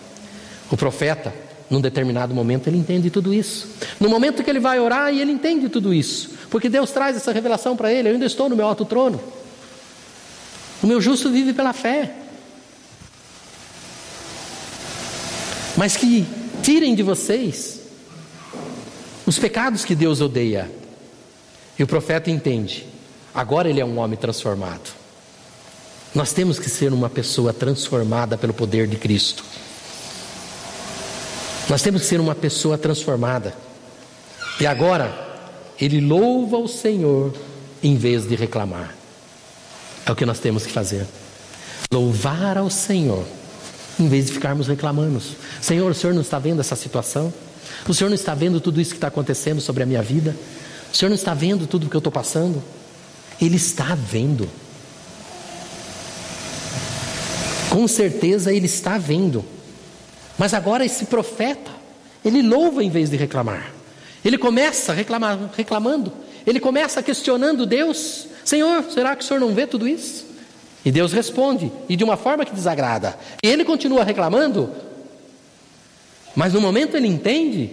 O 0.71 0.77
profeta, 0.77 1.33
num 1.69 1.81
determinado 1.81 2.35
momento, 2.35 2.69
ele 2.69 2.79
entende 2.79 3.11
tudo 3.11 3.35
isso. 3.35 3.69
No 3.99 4.09
momento 4.09 4.43
que 4.43 4.49
ele 4.49 4.61
vai 4.61 4.79
orar, 4.79 5.13
ele 5.13 5.33
entende 5.33 5.69
tudo 5.69 5.93
isso, 5.93 6.31
porque 6.49 6.69
Deus 6.69 6.91
traz 6.91 7.17
essa 7.17 7.33
revelação 7.33 7.77
para 7.77 7.93
ele: 7.93 8.09
eu 8.09 8.13
ainda 8.13 8.25
estou 8.25 8.49
no 8.49 8.57
meu 8.57 8.67
alto 8.67 8.85
trono. 8.85 9.21
O 10.83 10.87
meu 10.87 11.01
justo 11.01 11.31
vive 11.31 11.53
pela 11.53 11.73
fé. 11.73 12.15
mas 15.81 15.97
que 15.97 16.27
tirem 16.63 16.95
de 16.95 17.03
vocês 17.03 17.81
os 19.27 19.39
pecados 19.39 19.83
que 19.83 19.95
Deus 19.95 20.21
odeia. 20.21 20.71
E 21.79 21.83
o 21.83 21.87
profeta 21.87 22.31
entende, 22.31 22.87
agora 23.35 23.69
ele 23.69 23.81
é 23.81 23.85
um 23.85 23.99
homem 23.99 24.19
transformado. 24.19 24.91
Nós 26.15 26.33
temos 26.33 26.59
que 26.59 26.69
ser 26.69 26.93
uma 26.93 27.09
pessoa 27.09 27.53
transformada 27.53 28.37
pelo 28.37 28.53
poder 28.53 28.87
de 28.87 28.97
Cristo. 28.97 29.45
Nós 31.69 31.83
temos 31.83 32.03
que 32.03 32.09
ser 32.09 32.21
uma 32.21 32.35
pessoa 32.35 32.77
transformada. 32.77 33.55
E 34.59 34.67
agora, 34.67 35.13
ele 35.81 36.01
louva 36.01 36.57
o 36.57 36.67
Senhor 36.67 37.33
em 37.83 37.97
vez 37.97 38.27
de 38.27 38.35
reclamar. 38.35 38.95
É 40.05 40.11
o 40.11 40.17
que 40.17 40.27
nós 40.27 40.41
temos 40.41 40.67
que 40.67 40.73
fazer. 40.73 41.07
Louvar 41.93 42.59
ao 42.59 42.69
Senhor 42.69 43.25
em 43.99 44.09
vez 44.09 44.27
de 44.27 44.33
ficarmos 44.33 44.67
reclamando. 44.67 45.21
Senhor, 45.61 45.91
o 45.91 45.95
Senhor 45.95 46.13
não 46.13 46.23
está 46.23 46.39
vendo 46.39 46.61
essa 46.61 46.75
situação? 46.75 47.33
O 47.87 47.95
Senhor 47.95 48.09
não 48.09 48.15
está 48.15 48.35
vendo 48.35 48.61
tudo 48.61 48.81
isso 48.81 48.91
que 48.91 48.97
está 48.97 49.09
acontecendo 49.09 49.61
sobre 49.61 49.83
a 49.83 49.87
minha 49.87 50.03
vida? 50.03 50.35
O 50.93 50.97
Senhor 50.97 51.09
não 51.09 51.17
está 51.17 51.35
vendo 51.35 51.67
tudo 51.67 51.87
o 51.87 51.91
que 51.91 51.97
eu 51.97 52.01
estou 52.01 52.13
passando? 52.13 52.63
Ele 53.41 53.57
está 53.57 53.95
vendo. 53.95 54.49
Com 57.71 57.87
certeza 57.87 58.53
ele 58.53 58.67
está 58.67 58.99
vendo. 58.99 59.45
Mas 60.39 60.55
agora 60.55 60.85
esse 60.85 61.07
profeta, 61.07 61.71
ele 62.25 62.43
louva 62.43 62.83
em 62.83 62.91
vez 62.91 63.11
de 63.11 63.17
reclamar. 63.17 63.73
Ele 64.25 64.37
começa 64.37 64.93
reclamar, 64.93 65.39
reclamando. 65.57 66.13
Ele 66.47 66.61
começa 66.61 67.03
questionando 67.03 67.67
Deus: 67.67 68.27
Senhor, 68.45 68.85
será 68.91 69.15
que 69.15 69.25
o 69.25 69.27
Senhor 69.27 69.41
não 69.41 69.55
vê 69.55 69.67
tudo 69.67 69.87
isso? 69.87 70.27
E 70.85 70.91
Deus 70.91 71.13
responde, 71.13 71.71
e 71.89 71.97
de 71.97 72.03
uma 72.03 72.17
forma 72.17 72.45
que 72.45 72.55
desagrada. 72.55 73.19
E 73.43 73.49
ele 73.49 73.65
continua 73.65 74.03
reclamando, 74.03 74.71
mas 76.35 76.55
no 76.55 76.61
momento 76.61 76.97
ele 76.97 77.07
entende 77.07 77.71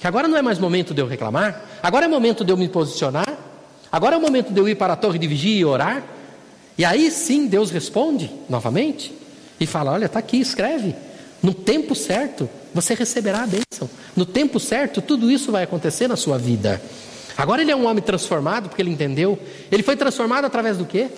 que 0.00 0.06
agora 0.06 0.26
não 0.26 0.38
é 0.38 0.42
mais 0.42 0.58
momento 0.58 0.94
de 0.94 1.02
eu 1.02 1.06
reclamar, 1.06 1.62
agora 1.82 2.06
é 2.06 2.08
momento 2.08 2.44
de 2.44 2.52
eu 2.52 2.56
me 2.56 2.68
posicionar, 2.68 3.27
agora 3.90 4.16
é 4.16 4.18
o 4.18 4.22
momento 4.22 4.52
de 4.52 4.60
eu 4.60 4.68
ir 4.68 4.74
para 4.74 4.92
a 4.92 4.96
torre 4.96 5.18
de 5.18 5.26
vigia 5.26 5.60
e 5.60 5.64
orar. 5.64 6.02
E 6.76 6.84
aí 6.84 7.10
sim 7.10 7.46
Deus 7.46 7.70
responde 7.70 8.30
novamente 8.48 9.12
e 9.58 9.66
fala: 9.66 9.92
Olha, 9.92 10.06
está 10.06 10.18
aqui, 10.18 10.38
escreve. 10.38 10.94
No 11.42 11.54
tempo 11.54 11.94
certo 11.94 12.48
você 12.74 12.94
receberá 12.94 13.42
a 13.42 13.46
bênção. 13.46 13.88
No 14.16 14.26
tempo 14.26 14.60
certo 14.60 15.00
tudo 15.00 15.30
isso 15.30 15.52
vai 15.52 15.64
acontecer 15.64 16.08
na 16.08 16.16
sua 16.16 16.38
vida. 16.38 16.80
Agora 17.36 17.62
ele 17.62 17.70
é 17.70 17.76
um 17.76 17.86
homem 17.86 18.02
transformado 18.02 18.68
porque 18.68 18.82
ele 18.82 18.90
entendeu. 18.90 19.38
Ele 19.70 19.82
foi 19.82 19.96
transformado 19.96 20.44
através 20.44 20.76
do 20.76 20.84
quê? 20.84 21.08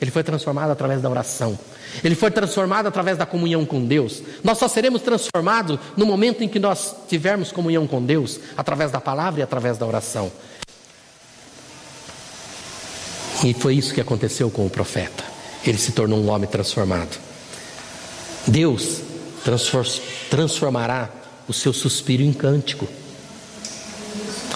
Ele 0.00 0.10
foi 0.10 0.24
transformado 0.24 0.70
através 0.70 1.02
da 1.02 1.10
oração. 1.10 1.58
Ele 2.02 2.14
foi 2.14 2.30
transformado 2.30 2.86
através 2.86 3.18
da 3.18 3.26
comunhão 3.26 3.66
com 3.66 3.84
Deus. 3.84 4.22
Nós 4.42 4.58
só 4.58 4.66
seremos 4.66 5.02
transformados 5.02 5.78
no 5.96 6.06
momento 6.06 6.42
em 6.42 6.48
que 6.48 6.58
nós 6.58 6.94
tivermos 7.08 7.52
comunhão 7.52 7.86
com 7.86 8.02
Deus, 8.02 8.40
através 8.56 8.90
da 8.90 9.00
palavra 9.00 9.40
e 9.40 9.42
através 9.42 9.76
da 9.76 9.86
oração. 9.86 10.30
E 13.44 13.54
foi 13.54 13.74
isso 13.74 13.94
que 13.94 14.00
aconteceu 14.00 14.50
com 14.50 14.66
o 14.66 14.70
profeta. 14.70 15.24
Ele 15.64 15.78
se 15.78 15.92
tornou 15.92 16.18
um 16.18 16.30
homem 16.30 16.48
transformado. 16.48 17.18
Deus 18.46 19.00
transformará 20.30 21.08
o 21.48 21.52
seu 21.52 21.72
suspiro 21.72 22.22
em 22.22 22.32
cântico. 22.32 22.86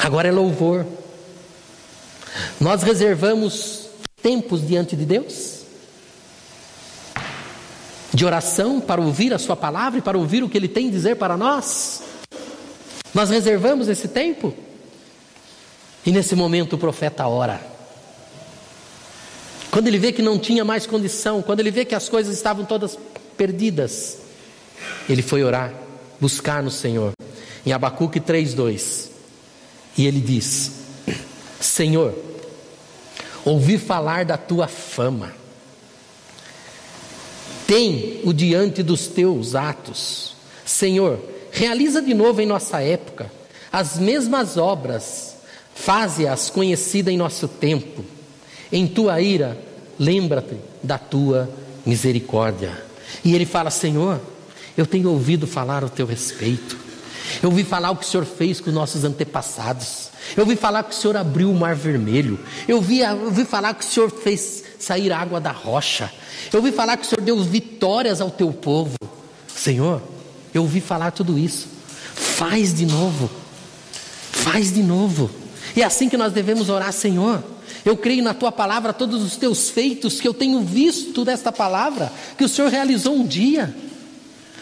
Agora 0.03 0.29
é 0.29 0.33
louvor. 0.33 0.87
Nós 2.61 2.83
reservamos 2.83 3.87
tempos 4.23 4.67
diante 4.67 4.97
de 4.97 5.05
Deus? 5.05 5.61
De 8.13 8.25
oração 8.25 8.81
para 8.81 9.01
ouvir 9.01 9.33
a 9.33 9.39
Sua 9.39 9.57
palavra 9.57 9.99
e 9.99 10.03
para 10.03 10.19
ouvir 10.19 10.43
o 10.43 10.49
que 10.49 10.59
Ele 10.59 10.69
tem 10.69 10.89
a 10.89 10.91
dizer 10.91 11.17
para 11.17 11.37
nós? 11.37 12.03
Nós 13.15 13.31
reservamos 13.31 13.89
esse 13.89 14.09
tempo? 14.09 14.55
E 16.05 16.13
nesse 16.13 16.35
momento 16.35 16.75
o 16.75 16.79
profeta 16.79 17.27
ora. 17.27 17.74
Quando 19.75 19.89
ele 19.89 19.99
vê 19.99 20.13
que 20.13 20.23
não 20.23 20.39
tinha 20.39 20.65
mais 20.65 20.87
condição, 20.87 21.43
quando 21.43 21.59
ele 21.59 21.73
vê 21.73 21.85
que 21.85 21.97
as 21.97 22.09
coisas 22.09 22.33
estavam 22.37 22.65
todas 22.65 22.97
perdidas, 23.37 24.19
ele 25.09 25.21
foi 25.21 25.43
orar, 25.43 25.75
buscar 26.21 26.63
no 26.63 26.71
Senhor. 26.71 27.13
Em 27.67 27.73
Abacuque 27.73 28.21
3:2. 28.21 29.11
E 29.99 30.07
ele 30.07 30.21
diz: 30.21 30.71
Senhor, 31.61 32.15
ouvi 33.45 33.77
falar 33.77 34.25
da 34.25 34.37
tua 34.37 34.69
fama. 34.69 35.35
Tem 37.67 38.21
o 38.23 38.33
diante 38.33 38.81
dos 38.81 39.09
teus 39.09 39.57
atos. 39.57 40.37
Senhor, 40.65 41.19
realiza 41.51 42.01
de 42.01 42.15
novo 42.15 42.41
em 42.41 42.47
nossa 42.47 42.81
época 42.81 43.29
as 43.73 43.99
mesmas 43.99 44.57
obras, 44.57 45.35
faze-as 45.75 46.49
conhecidas 46.49 47.13
em 47.13 47.17
nosso 47.17 47.49
tempo. 47.49 48.14
Em 48.75 48.89
tua 48.89 49.21
ira, 49.21 49.57
lembra-te 49.97 50.57
da 50.83 50.99
tua 50.99 51.49
misericórdia. 51.87 52.73
E 53.25 53.33
ele 53.33 53.47
fala: 53.47 53.71
Senhor, 53.71 54.21
eu 54.77 54.85
tenho 54.85 55.11
ouvido 55.11 55.47
falar 55.47 55.85
o 55.85 55.89
teu 55.89 56.05
respeito. 56.05 56.77
Eu 57.41 57.51
ouvi 57.51 57.63
falar 57.63 57.93
o 57.93 57.97
que 57.97 58.05
o 58.05 58.09
Senhor 58.09 58.27
fez 58.27 58.61
com 58.61 58.71
os 58.71 58.75
nossos 58.75 59.05
antepassados. 59.05 60.11
Eu 60.37 60.43
ouvi 60.43 60.57
falar 60.57 60.83
que 60.83 60.91
o 60.91 60.95
Senhor 60.95 61.17
abriu 61.17 61.53
o 61.53 61.55
mar 61.55 61.77
vermelho. 61.77 62.37
Eu 62.67 62.79
ouvi, 62.79 62.99
eu 62.99 63.27
ouvi 63.27 63.45
falar 63.45 63.75
que 63.75 63.85
o 63.85 63.89
Senhor 63.89 64.11
fez 64.11 64.65
sair 64.77 65.13
água 65.13 65.41
da 65.41 65.53
rocha. 65.53 66.11
Eu 66.53 66.59
ouvi 66.59 66.73
falar 66.73 66.97
que 66.97 67.07
o 67.07 67.09
Senhor 67.09 67.23
deu 67.23 67.41
vitórias 67.45 68.21
ao 68.21 68.29
teu 68.29 68.53
povo. 68.53 68.97
Senhor, 69.47 70.03
eu 70.53 70.63
ouvi 70.63 70.81
falar 70.81 71.13
tudo 71.13 71.39
isso. 71.39 71.69
Faz 72.13 72.75
de 72.75 72.87
novo. 72.87 73.31
Faz 74.33 74.73
de 74.73 74.83
novo. 74.83 75.31
E 75.77 75.83
é 75.83 75.85
assim 75.85 76.09
que 76.09 76.17
nós 76.17 76.33
devemos 76.33 76.69
orar, 76.69 76.93
Senhor. 76.93 77.54
Eu 77.85 77.97
creio 77.97 78.23
na 78.23 78.33
tua 78.33 78.51
palavra, 78.51 78.93
todos 78.93 79.23
os 79.23 79.37
teus 79.37 79.69
feitos 79.69 80.21
que 80.21 80.27
eu 80.27 80.35
tenho 80.35 80.61
visto 80.61 81.25
desta 81.25 81.53
palavra, 81.53 82.11
que 82.39 82.45
o 82.45 82.49
Senhor 82.49 82.71
realizou 82.71 83.15
um 83.15 83.27
dia. 83.27 83.75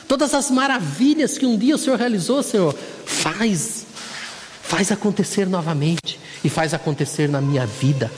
Todas 0.08 0.34
as 0.34 0.50
maravilhas 0.50 1.38
que 1.38 1.46
um 1.46 1.56
dia 1.56 1.74
o 1.74 1.78
Senhor 1.78 1.98
realizou, 1.98 2.42
Senhor, 2.42 2.74
faz 3.06 3.86
Faz 4.72 4.90
acontecer 4.90 5.46
novamente 5.46 6.18
e 6.42 6.48
faz 6.48 6.72
acontecer 6.72 7.28
na 7.28 7.42
minha 7.42 7.66
vida. 7.66 8.10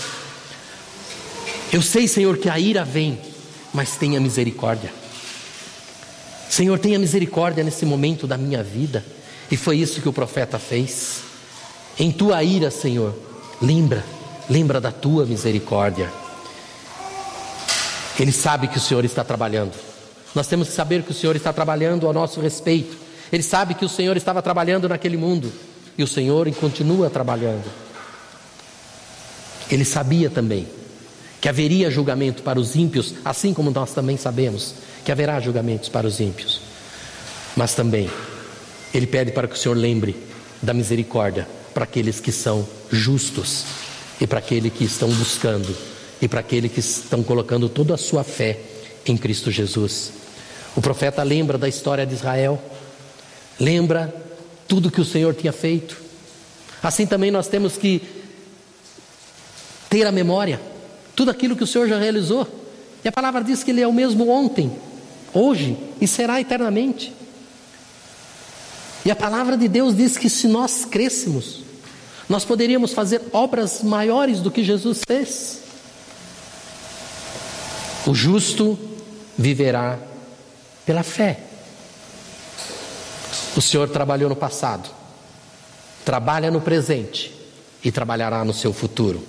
Eu 1.73 1.83
sei, 1.83 2.07
Senhor, 2.07 2.37
que 2.37 2.49
a 2.49 2.57
ira 2.57 2.85
vem, 2.85 3.19
mas 3.73 3.97
tenha 3.97 4.21
misericórdia. 4.21 4.93
Senhor, 6.49 6.79
tenha 6.79 6.97
misericórdia 6.97 7.65
nesse 7.65 7.85
momento 7.85 8.25
da 8.25 8.37
minha 8.37 8.63
vida. 8.63 9.05
E 9.51 9.57
foi 9.57 9.79
isso 9.79 10.01
que 10.01 10.09
o 10.09 10.13
profeta 10.13 10.57
fez. 10.57 11.23
Em 11.99 12.13
tua 12.13 12.41
ira, 12.45 12.71
Senhor, 12.71 13.19
lembra, 13.61 14.05
lembra 14.49 14.81
da 14.81 14.93
tua 14.93 15.25
misericórdia. 15.25 16.11
Ele 18.19 18.33
sabe 18.33 18.69
que 18.69 18.79
o 18.79 18.81
Senhor 18.81 19.05
está 19.05 19.25
trabalhando. 19.25 19.73
Nós 20.35 20.47
temos 20.47 20.69
que 20.69 20.75
saber 20.75 21.03
que 21.03 21.11
o 21.11 21.15
Senhor 21.15 21.35
está 21.37 21.53
trabalhando 21.53 22.07
ao 22.07 22.13
nosso 22.13 22.41
respeito. 22.41 22.97
Ele 23.33 23.43
sabe 23.43 23.75
que 23.75 23.85
o 23.85 23.89
Senhor 23.89 24.17
estava 24.17 24.43
trabalhando 24.43 24.89
naquele 24.89 25.17
mundo 25.17 25.53
e 25.97 26.03
o 26.03 26.07
Senhor 26.09 26.53
continua 26.55 27.11
trabalhando. 27.11 27.65
Ele 29.71 29.85
sabia 29.85 30.29
também 30.29 30.69
que 31.41 31.49
haveria 31.49 31.91
julgamento 31.91 32.43
para 32.43 32.59
os 32.59 32.77
ímpios, 32.77 33.15
assim 33.25 33.53
como 33.53 33.71
nós 33.71 33.93
também 33.93 34.17
sabemos 34.17 34.75
que 35.05 35.13
haverá 35.13 35.41
julgamentos 35.41 35.89
para 35.89 36.07
os 36.07 36.21
ímpios. 36.21 36.61
Mas 37.57 37.75
também 37.75 38.11
ele 38.93 39.07
pede 39.07 39.33
para 39.33 39.49
que 39.49 39.55
o 39.55 39.59
Senhor 39.59 39.77
lembre 39.77 40.17
da 40.63 40.73
misericórdia 40.73 41.49
para 41.73 41.85
aqueles 41.85 42.21
que 42.21 42.31
são 42.31 42.67
justos 42.91 43.65
e 44.21 44.27
para 44.27 44.39
aqueles 44.39 44.73
que 44.73 44.85
estão 44.85 45.09
buscando 45.09 45.75
e 46.21 46.29
para 46.29 46.41
aqueles 46.41 46.73
que 46.73 46.81
estão 46.81 47.23
colocando 47.23 47.69
toda 47.69 47.95
a 47.95 47.99
sua 47.99 48.25
fé 48.25 48.59
em 49.07 49.17
Cristo 49.17 49.51
Jesus. 49.51 50.13
O 50.77 50.81
profeta 50.81 51.23
lembra 51.23 51.59
da 51.59 51.69
história 51.69 52.07
de 52.07 52.15
Israel, 52.15 52.61
lembra 53.59 54.15
tudo 54.67 54.91
que 54.91 55.01
o 55.01 55.05
Senhor 55.05 55.35
tinha 55.35 55.53
feito. 55.53 56.01
Assim 56.83 57.07
também 57.07 57.31
nós 57.31 57.49
temos 57.49 57.77
que 57.77 58.03
ter 59.89 60.07
a 60.07 60.13
memória, 60.13 60.61
tudo 61.15 61.31
aquilo 61.31 61.57
que 61.57 61.65
o 61.65 61.67
Senhor 61.67 61.89
já 61.89 61.99
realizou. 61.99 62.49
E 63.05 63.09
a 63.09 63.13
palavra 63.13 63.45
diz 63.45 63.63
que 63.63 63.71
Ele 63.71 63.83
é 63.83 63.87
o 63.87 63.93
mesmo 63.93 64.29
ontem, 64.29 64.73
hoje 65.33 65.77
e 66.01 66.09
será 66.09 66.41
eternamente. 66.41 67.13
E 69.05 69.11
a 69.11 69.17
palavra 69.17 69.57
de 69.57 69.69
Deus 69.69 69.95
diz 69.95 70.17
que 70.17 70.31
se 70.31 70.49
nós 70.49 70.85
crescêssemos, 70.87 71.64
nós 72.29 72.45
poderíamos 72.45 72.93
fazer 72.93 73.23
obras 73.33 73.83
maiores 73.83 74.41
do 74.41 74.51
que 74.51 74.65
Jesus 74.65 75.01
fez. 75.07 75.63
O 78.07 78.15
justo 78.15 78.79
viverá 79.37 79.99
pela 80.85 81.03
fé. 81.03 81.41
O 83.57 83.61
Senhor 83.61 83.89
trabalhou 83.89 84.29
no 84.29 84.37
passado, 84.37 84.91
trabalha 86.05 86.51
no 86.51 86.61
presente 86.61 87.33
e 87.83 87.93
trabalhará 87.93 88.45
no 88.45 88.53
seu 88.53 88.73
futuro. 88.73 89.23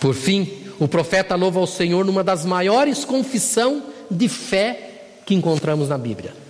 Por 0.00 0.14
fim, 0.14 0.72
o 0.78 0.88
profeta 0.88 1.36
louva 1.36 1.60
ao 1.60 1.66
Senhor 1.66 2.04
numa 2.04 2.24
das 2.24 2.44
maiores 2.44 3.04
confissão 3.04 3.84
de 4.10 4.28
fé 4.28 5.20
que 5.24 5.34
encontramos 5.34 5.88
na 5.88 5.98
Bíblia. 5.98 6.41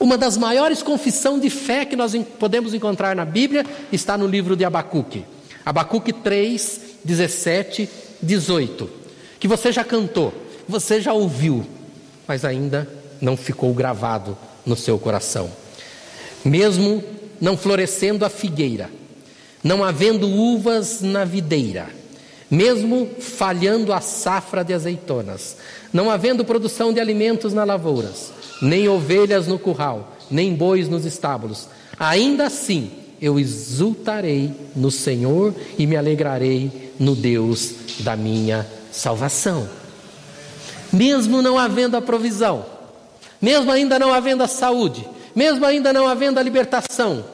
Uma 0.00 0.16
das 0.16 0.38
maiores 0.38 0.82
confissão 0.82 1.38
de 1.38 1.50
fé 1.50 1.84
que 1.84 1.94
nós 1.94 2.16
podemos 2.38 2.72
encontrar 2.72 3.14
na 3.14 3.26
Bíblia 3.26 3.66
está 3.92 4.16
no 4.16 4.26
livro 4.26 4.56
de 4.56 4.64
Abacuque. 4.64 5.26
Abacuque 5.62 6.10
3, 6.10 6.80
17, 7.04 7.86
18. 8.22 8.88
Que 9.38 9.46
você 9.46 9.70
já 9.70 9.84
cantou, 9.84 10.32
você 10.66 11.02
já 11.02 11.12
ouviu, 11.12 11.66
mas 12.26 12.46
ainda 12.46 12.88
não 13.20 13.36
ficou 13.36 13.74
gravado 13.74 14.38
no 14.64 14.74
seu 14.74 14.98
coração. 14.98 15.50
Mesmo 16.42 17.04
não 17.38 17.54
florescendo 17.54 18.24
a 18.24 18.30
figueira, 18.30 18.88
não 19.62 19.84
havendo 19.84 20.26
uvas 20.26 21.02
na 21.02 21.26
videira, 21.26 21.90
mesmo 22.50 23.06
falhando 23.18 23.92
a 23.92 24.00
safra 24.00 24.64
de 24.64 24.72
azeitonas, 24.72 25.58
não 25.92 26.10
havendo 26.10 26.42
produção 26.42 26.90
de 26.90 27.00
alimentos 27.00 27.52
nas 27.52 27.66
lavouras, 27.66 28.32
nem 28.60 28.88
ovelhas 28.88 29.46
no 29.46 29.58
curral, 29.58 30.16
nem 30.30 30.54
bois 30.54 30.88
nos 30.88 31.04
estábulos. 31.04 31.68
Ainda 31.98 32.46
assim, 32.46 32.90
eu 33.20 33.38
exultarei 33.38 34.52
no 34.74 34.90
Senhor 34.90 35.54
e 35.78 35.86
me 35.86 35.96
alegrarei 35.96 36.92
no 36.98 37.14
Deus 37.14 37.74
da 38.00 38.16
minha 38.16 38.66
salvação. 38.90 39.68
Mesmo 40.92 41.42
não 41.42 41.58
havendo 41.58 41.96
a 41.96 42.02
provisão, 42.02 42.64
mesmo 43.40 43.70
ainda 43.70 43.98
não 43.98 44.12
havendo 44.12 44.42
a 44.42 44.48
saúde, 44.48 45.06
mesmo 45.34 45.64
ainda 45.64 45.92
não 45.92 46.06
havendo 46.06 46.38
a 46.38 46.42
libertação, 46.42 47.24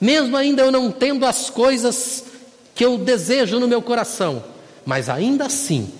mesmo 0.00 0.36
ainda 0.36 0.62
eu 0.62 0.70
não 0.70 0.90
tendo 0.90 1.26
as 1.26 1.50
coisas 1.50 2.24
que 2.74 2.84
eu 2.84 2.96
desejo 2.96 3.58
no 3.58 3.68
meu 3.68 3.82
coração, 3.82 4.42
mas 4.86 5.08
ainda 5.08 5.46
assim, 5.46 5.90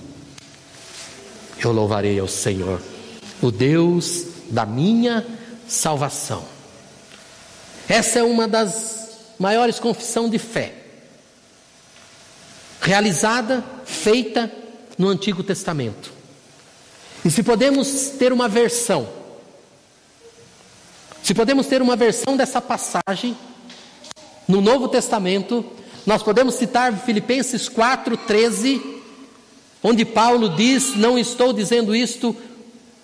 eu 1.63 1.73
louvarei 1.73 2.19
ao 2.19 2.29
Senhor, 2.29 2.81
o 3.43 3.51
Deus 3.51 4.27
da 4.51 4.67
minha 4.67 5.27
salvação. 5.69 6.45
Essa 7.89 8.19
é 8.19 8.23
uma 8.23 8.47
das 8.47 9.09
maiores 9.39 9.79
confissão 9.79 10.29
de 10.29 10.39
fé 10.39 10.75
realizada, 12.81 13.63
feita 13.85 14.51
no 14.97 15.09
Antigo 15.09 15.43
Testamento. 15.43 16.13
E 17.25 17.31
se 17.31 17.43
podemos 17.43 18.11
ter 18.19 18.33
uma 18.33 18.49
versão, 18.49 19.09
se 21.23 21.35
podemos 21.35 21.67
ter 21.67 21.83
uma 21.83 21.97
versão 21.97 22.37
dessa 22.37 22.61
passagem 22.61 23.37
no 24.49 24.61
Novo 24.61 24.89
Testamento, 24.89 25.65
nós 26.07 26.23
podemos 26.23 26.55
citar 26.55 26.97
Filipenses 26.99 27.69
4:13, 27.69 28.81
onde 29.83 30.05
Paulo 30.05 30.49
diz: 30.57 30.97
"Não 30.97 31.19
estou 31.19 31.53
dizendo 31.53 31.95
isto 31.95 32.35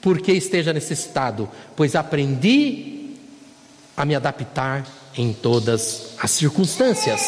porque 0.07 0.31
esteja 0.31 0.73
necessitado, 0.73 1.49
pois 1.75 1.97
aprendi 1.97 3.17
a 3.97 4.05
me 4.05 4.15
adaptar 4.15 4.87
em 5.19 5.33
todas 5.33 6.11
as 6.23 6.31
circunstâncias. 6.31 7.21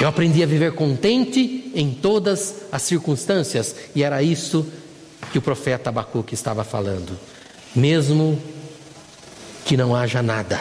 Eu 0.00 0.06
aprendi 0.06 0.44
a 0.44 0.46
viver 0.46 0.74
contente 0.74 1.72
em 1.74 1.90
todas 1.90 2.66
as 2.70 2.82
circunstâncias, 2.82 3.74
e 3.96 4.04
era 4.04 4.22
isso 4.22 4.64
que 5.32 5.38
o 5.38 5.42
profeta 5.42 5.90
Abacuque 5.90 6.34
estava 6.34 6.62
falando. 6.62 7.18
Mesmo 7.74 8.40
que 9.64 9.76
não 9.76 9.92
haja 9.92 10.22
nada, 10.22 10.60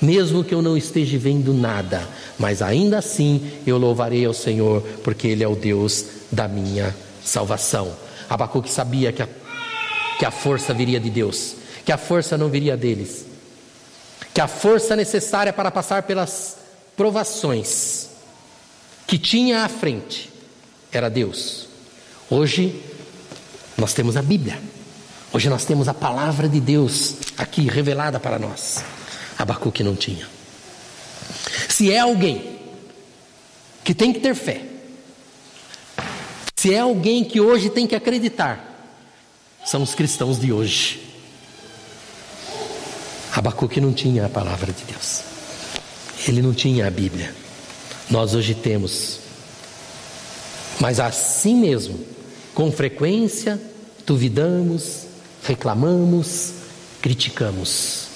mesmo 0.00 0.44
que 0.44 0.54
eu 0.54 0.62
não 0.62 0.76
esteja 0.76 1.18
vendo 1.18 1.52
nada, 1.52 2.08
mas 2.38 2.62
ainda 2.62 2.98
assim 2.98 3.50
eu 3.66 3.76
louvarei 3.76 4.24
ao 4.24 4.34
Senhor, 4.34 4.82
porque 5.02 5.26
Ele 5.26 5.42
é 5.42 5.48
o 5.48 5.56
Deus 5.56 6.04
da 6.30 6.46
minha 6.46 6.94
salvação. 7.24 8.01
Abacuque 8.28 8.70
sabia 8.70 9.12
que 9.12 9.22
a, 9.22 9.28
que 10.18 10.24
a 10.24 10.30
força 10.30 10.72
viria 10.72 11.00
de 11.00 11.10
Deus, 11.10 11.54
que 11.84 11.92
a 11.92 11.98
força 11.98 12.38
não 12.38 12.48
viria 12.48 12.76
deles, 12.76 13.26
que 14.32 14.40
a 14.40 14.48
força 14.48 14.96
necessária 14.96 15.52
para 15.52 15.70
passar 15.70 16.04
pelas 16.04 16.56
provações 16.96 18.08
que 19.06 19.18
tinha 19.18 19.64
à 19.64 19.68
frente 19.68 20.30
era 20.90 21.10
Deus. 21.10 21.68
Hoje 22.30 22.82
nós 23.76 23.92
temos 23.92 24.16
a 24.16 24.22
Bíblia, 24.22 24.58
hoje 25.32 25.48
nós 25.48 25.64
temos 25.64 25.88
a 25.88 25.94
palavra 25.94 26.48
de 26.48 26.60
Deus 26.60 27.16
aqui 27.36 27.68
revelada 27.68 28.18
para 28.20 28.38
nós. 28.38 28.84
Abacuque 29.38 29.82
não 29.82 29.96
tinha. 29.96 30.26
Se 31.68 31.92
é 31.92 31.98
alguém 31.98 32.58
que 33.82 33.94
tem 33.94 34.12
que 34.12 34.20
ter 34.20 34.34
fé, 34.34 34.71
se 36.62 36.72
é 36.72 36.78
alguém 36.78 37.24
que 37.24 37.40
hoje 37.40 37.68
tem 37.68 37.88
que 37.88 37.94
acreditar, 37.96 38.88
são 39.64 39.82
os 39.82 39.96
cristãos 39.96 40.38
de 40.38 40.52
hoje. 40.52 41.02
Abacuque 43.34 43.80
não 43.80 43.92
tinha 43.92 44.26
a 44.26 44.28
palavra 44.28 44.72
de 44.72 44.84
Deus, 44.84 45.24
ele 46.28 46.40
não 46.40 46.54
tinha 46.54 46.86
a 46.86 46.90
Bíblia. 46.90 47.34
Nós 48.08 48.32
hoje 48.32 48.54
temos, 48.54 49.18
mas 50.78 51.00
assim 51.00 51.56
mesmo, 51.56 51.98
com 52.54 52.70
frequência, 52.70 53.60
duvidamos, 54.06 55.06
reclamamos, 55.42 56.52
criticamos. 57.00 58.06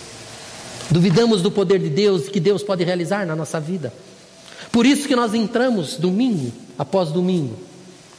Duvidamos 0.89 1.43
do 1.43 1.51
poder 1.51 1.81
de 1.81 1.91
Deus 1.91 2.29
que 2.29 2.39
Deus 2.39 2.63
pode 2.63 2.85
realizar 2.85 3.27
na 3.27 3.35
nossa 3.35 3.59
vida. 3.59 3.93
Por 4.71 4.87
isso 4.87 5.09
que 5.09 5.17
nós 5.17 5.35
entramos 5.35 5.97
domingo 5.97 6.53
após 6.79 7.11
domingo 7.11 7.66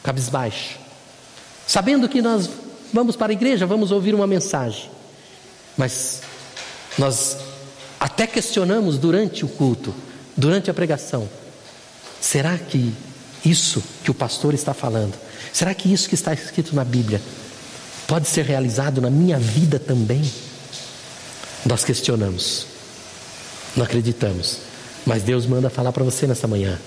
cabisbaixo, 0.07 0.77
sabendo 1.67 2.07
que 2.07 2.21
nós 2.21 2.49
vamos 2.93 3.17
para 3.17 3.33
a 3.33 3.35
igreja, 3.35 3.65
vamos 3.65 3.91
ouvir 3.91 4.15
uma 4.15 4.25
mensagem, 4.25 4.89
mas 5.75 6.21
nós 6.97 7.35
até 7.99 8.25
questionamos 8.25 8.97
durante 8.97 9.43
o 9.43 9.49
culto, 9.49 9.93
durante 10.37 10.71
a 10.71 10.73
pregação: 10.73 11.27
será 12.21 12.57
que 12.57 12.93
isso 13.43 13.83
que 14.01 14.09
o 14.09 14.13
pastor 14.13 14.53
está 14.53 14.73
falando, 14.73 15.13
será 15.51 15.73
que 15.73 15.91
isso 15.91 16.07
que 16.07 16.15
está 16.15 16.33
escrito 16.33 16.73
na 16.73 16.85
Bíblia 16.85 17.21
pode 18.07 18.29
ser 18.29 18.45
realizado 18.45 19.01
na 19.01 19.09
minha 19.09 19.37
vida 19.37 19.77
também? 19.77 20.23
Nós 21.65 21.83
questionamos, 21.83 22.65
não 23.75 23.83
acreditamos, 23.83 24.59
mas 25.05 25.21
Deus 25.21 25.45
manda 25.45 25.69
falar 25.69 25.91
para 25.91 26.05
você 26.05 26.25
nessa 26.25 26.47
manhã: 26.47 26.79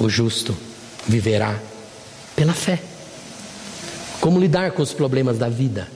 o 0.00 0.08
justo 0.08 0.56
viverá 1.06 1.60
pela 2.36 2.52
fé. 2.52 2.80
Como 4.20 4.38
lidar 4.38 4.72
com 4.72 4.82
os 4.82 4.92
problemas 4.92 5.38
da 5.38 5.48
vida? 5.48 5.88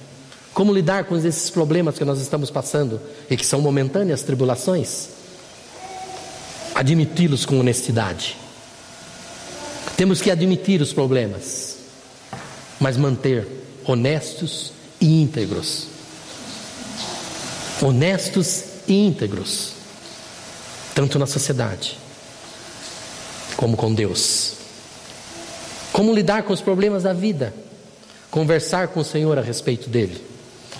Como 0.52 0.72
lidar 0.72 1.04
com 1.04 1.16
esses 1.16 1.50
problemas 1.50 1.96
que 1.96 2.04
nós 2.04 2.20
estamos 2.20 2.50
passando 2.50 3.00
e 3.30 3.36
que 3.36 3.46
são 3.46 3.60
momentâneas 3.60 4.22
tribulações? 4.22 5.10
Admiti-los 6.74 7.44
com 7.44 7.60
honestidade. 7.60 8.36
Temos 9.96 10.20
que 10.20 10.30
admitir 10.30 10.80
os 10.80 10.92
problemas, 10.92 11.76
mas 12.80 12.96
manter 12.96 13.46
honestos 13.84 14.72
e 15.00 15.22
íntegros. 15.22 15.88
Honestos 17.82 18.64
e 18.88 18.94
íntegros, 18.94 19.72
tanto 20.94 21.18
na 21.18 21.26
sociedade 21.26 21.98
como 23.56 23.76
com 23.76 23.92
Deus. 23.92 24.59
Como 26.00 26.14
lidar 26.14 26.44
com 26.44 26.54
os 26.54 26.62
problemas 26.62 27.02
da 27.02 27.12
vida? 27.12 27.52
Conversar 28.30 28.88
com 28.88 29.00
o 29.00 29.04
Senhor 29.04 29.38
a 29.38 29.42
respeito 29.42 29.90
dele. 29.90 30.18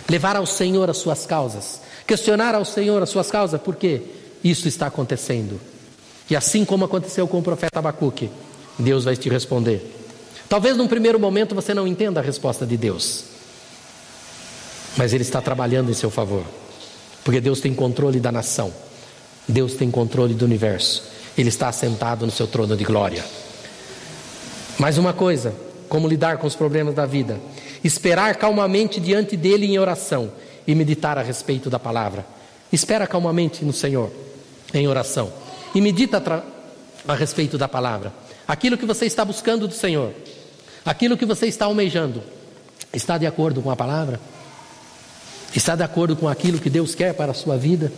Levar 0.09 0.35
ao 0.35 0.47
Senhor 0.47 0.89
as 0.89 0.97
suas 0.97 1.27
causas. 1.27 1.83
Questionar 2.07 2.55
ao 2.55 2.65
Senhor 2.65 3.03
as 3.03 3.11
suas 3.11 3.31
causas, 3.31 3.61
por 3.61 3.77
que 3.77 4.01
isso 4.43 4.67
está 4.67 4.87
acontecendo? 4.87 5.61
E 6.31 6.35
assim 6.35 6.65
como 6.65 6.87
aconteceu 6.87 7.29
com 7.29 7.39
o 7.39 7.43
profeta 7.43 7.81
Abacuque, 7.81 8.31
Deus 8.79 9.05
vai 9.05 9.15
te 9.15 9.29
responder. 9.29 9.95
Talvez 10.49 10.79
num 10.79 10.89
primeiro 10.89 11.21
momento 11.21 11.55
você 11.55 11.75
não 11.75 11.87
entenda 11.87 12.21
a 12.21 12.23
resposta 12.23 12.65
de 12.65 12.79
Deus, 12.79 13.25
mas 14.97 15.13
Ele 15.13 15.23
está 15.23 15.43
trabalhando 15.43 15.91
em 15.91 15.95
seu 15.95 16.09
favor, 16.11 16.45
porque 17.23 17.43
Deus 17.43 17.61
tem 17.61 17.75
controle 17.75 18.21
da 18.21 18.33
nação, 18.33 18.73
Deus 19.47 19.75
tem 19.75 19.91
controle 19.91 20.33
do 20.33 20.47
universo, 20.47 21.03
Ele 21.37 21.51
está 21.51 21.69
assentado 21.69 22.25
no 22.25 22.33
seu 22.33 22.47
trono 22.47 22.75
de 22.75 22.85
glória. 22.85 23.23
Mais 24.81 24.97
uma 24.97 25.13
coisa, 25.13 25.55
como 25.91 26.09
lidar 26.09 26.39
com 26.39 26.47
os 26.47 26.57
problemas 26.57 26.95
da 26.95 27.05
vida: 27.05 27.39
esperar 27.85 28.37
calmamente 28.37 28.99
diante 28.99 29.37
dele 29.37 29.67
em 29.67 29.79
oração 29.79 30.33
e 30.67 30.75
meditar 30.75 31.19
a 31.19 31.23
respeito 31.23 31.69
da 31.69 31.79
palavra. 31.79 32.25
Espera 32.73 33.07
calmamente 33.07 33.63
no 33.63 33.75
Senhor 33.75 34.11
em 34.73 34.89
oração 34.89 35.31
e 35.75 35.83
medita 35.83 36.43
a 37.07 37.15
respeito 37.15 37.59
da 37.59 37.69
palavra. 37.69 38.11
Aquilo 38.49 38.79
que 38.79 38.87
você 38.87 39.05
está 39.05 39.23
buscando 39.23 39.69
do 39.69 39.75
Senhor, 39.75 40.15
aquilo 40.83 41.15
que 41.15 41.27
você 41.27 41.47
está 41.47 41.67
almejando, 41.67 42.23
está 42.91 43.19
de 43.19 43.27
acordo 43.27 43.61
com 43.61 43.71
a 43.71 43.77
palavra? 43.77 44.19
Está 45.55 45.77
de 45.77 45.83
acordo 45.83 46.17
com 46.17 46.27
aquilo 46.27 46.59
que 46.59 46.71
Deus 46.71 46.95
quer 46.95 47.13
para 47.13 47.33
a 47.33 47.35
sua 47.35 47.59
vida? 47.59 47.93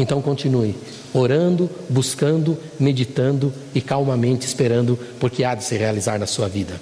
Então 0.00 0.22
continue 0.22 0.74
orando, 1.12 1.68
buscando, 1.86 2.56
meditando 2.78 3.52
e 3.74 3.82
calmamente 3.82 4.46
esperando, 4.46 4.98
porque 5.20 5.44
há 5.44 5.54
de 5.54 5.62
se 5.62 5.76
realizar 5.76 6.18
na 6.18 6.26
sua 6.26 6.48
vida. 6.48 6.80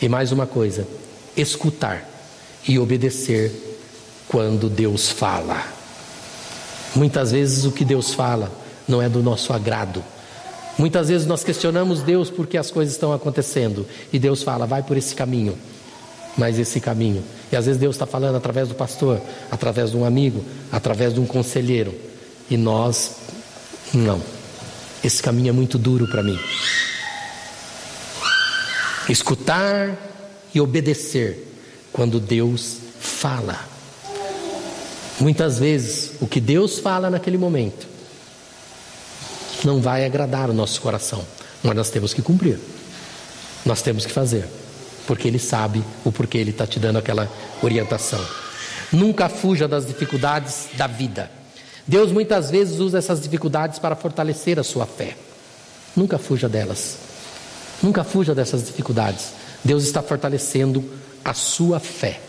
E 0.00 0.08
mais 0.08 0.30
uma 0.30 0.46
coisa: 0.46 0.86
escutar 1.36 2.08
e 2.68 2.78
obedecer 2.78 3.50
quando 4.28 4.70
Deus 4.70 5.08
fala. 5.08 5.60
Muitas 6.94 7.32
vezes 7.32 7.64
o 7.64 7.72
que 7.72 7.84
Deus 7.84 8.14
fala 8.14 8.48
não 8.86 9.02
é 9.02 9.08
do 9.08 9.24
nosso 9.24 9.52
agrado. 9.52 10.00
Muitas 10.78 11.08
vezes 11.08 11.26
nós 11.26 11.42
questionamos 11.42 12.02
Deus 12.02 12.30
porque 12.30 12.56
as 12.56 12.70
coisas 12.70 12.94
estão 12.94 13.12
acontecendo 13.12 13.84
e 14.12 14.20
Deus 14.20 14.44
fala, 14.44 14.66
vai 14.66 14.84
por 14.84 14.96
esse 14.96 15.16
caminho, 15.16 15.58
mas 16.38 16.60
esse 16.60 16.78
caminho. 16.78 17.24
E 17.50 17.56
às 17.56 17.66
vezes 17.66 17.80
Deus 17.80 17.96
está 17.96 18.06
falando 18.06 18.36
através 18.36 18.68
do 18.68 18.74
pastor, 18.76 19.20
através 19.50 19.90
de 19.90 19.96
um 19.96 20.04
amigo, 20.04 20.44
através 20.70 21.12
de 21.12 21.18
um 21.18 21.26
conselheiro. 21.26 22.11
E 22.50 22.56
nós, 22.56 23.16
não. 23.92 24.22
Esse 25.02 25.22
caminho 25.22 25.48
é 25.48 25.52
muito 25.52 25.78
duro 25.78 26.06
para 26.06 26.22
mim. 26.22 26.38
Escutar 29.08 29.96
e 30.54 30.60
obedecer 30.60 31.48
quando 31.92 32.20
Deus 32.20 32.78
fala. 33.00 33.58
Muitas 35.18 35.58
vezes, 35.58 36.12
o 36.20 36.26
que 36.26 36.40
Deus 36.40 36.78
fala 36.78 37.10
naquele 37.10 37.38
momento 37.38 37.86
não 39.64 39.80
vai 39.80 40.04
agradar 40.04 40.50
o 40.50 40.52
nosso 40.52 40.80
coração, 40.80 41.24
mas 41.62 41.74
nós 41.76 41.90
temos 41.90 42.12
que 42.12 42.22
cumprir. 42.22 42.58
Nós 43.64 43.82
temos 43.82 44.04
que 44.04 44.12
fazer, 44.12 44.48
porque 45.06 45.28
Ele 45.28 45.38
sabe 45.38 45.84
o 46.04 46.10
porquê 46.10 46.38
Ele 46.38 46.50
está 46.50 46.66
te 46.66 46.80
dando 46.80 46.98
aquela 46.98 47.30
orientação. 47.62 48.24
Nunca 48.92 49.28
fuja 49.28 49.68
das 49.68 49.86
dificuldades 49.86 50.68
da 50.76 50.86
vida. 50.86 51.30
Deus 51.86 52.12
muitas 52.12 52.50
vezes 52.50 52.78
usa 52.78 52.98
essas 52.98 53.20
dificuldades 53.20 53.78
para 53.78 53.96
fortalecer 53.96 54.58
a 54.58 54.62
sua 54.62 54.86
fé. 54.86 55.16
Nunca 55.96 56.18
fuja 56.18 56.48
delas. 56.48 56.96
Nunca 57.82 58.04
fuja 58.04 58.34
dessas 58.34 58.64
dificuldades. 58.64 59.32
Deus 59.64 59.84
está 59.84 60.02
fortalecendo 60.02 60.84
a 61.24 61.34
sua 61.34 61.80
fé. 61.80 62.20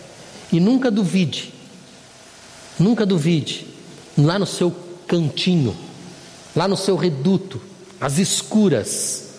E 0.51 0.59
nunca 0.59 0.91
duvide, 0.91 1.53
nunca 2.79 3.05
duvide, 3.05 3.67
lá 4.17 4.37
no 4.37 4.45
seu 4.45 4.71
cantinho, 5.07 5.75
lá 6.55 6.67
no 6.67 6.77
seu 6.77 6.95
reduto, 6.95 7.59
às 7.99 8.19
escuras, 8.19 9.29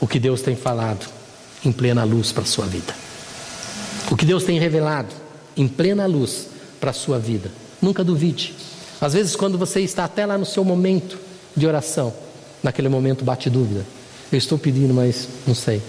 o 0.00 0.06
que 0.06 0.18
Deus 0.18 0.40
tem 0.40 0.56
falado 0.56 1.06
em 1.64 1.70
plena 1.70 2.04
luz 2.04 2.32
para 2.32 2.44
a 2.44 2.46
sua 2.46 2.66
vida. 2.66 2.94
O 4.10 4.16
que 4.16 4.24
Deus 4.24 4.44
tem 4.44 4.58
revelado 4.58 5.14
em 5.56 5.68
plena 5.68 6.06
luz 6.06 6.48
para 6.80 6.90
a 6.90 6.94
sua 6.94 7.18
vida. 7.18 7.50
Nunca 7.80 8.02
duvide. 8.02 8.54
Às 9.02 9.14
vezes, 9.14 9.34
quando 9.34 9.58
você 9.58 9.80
está 9.80 10.04
até 10.04 10.24
lá 10.24 10.38
no 10.38 10.46
seu 10.46 10.62
momento 10.62 11.18
de 11.56 11.66
oração, 11.66 12.14
naquele 12.62 12.88
momento 12.88 13.24
bate 13.24 13.50
dúvida. 13.50 13.84
Eu 14.30 14.38
estou 14.38 14.56
pedindo, 14.56 14.94
mas 14.94 15.28
não 15.44 15.56
sei. 15.56 15.82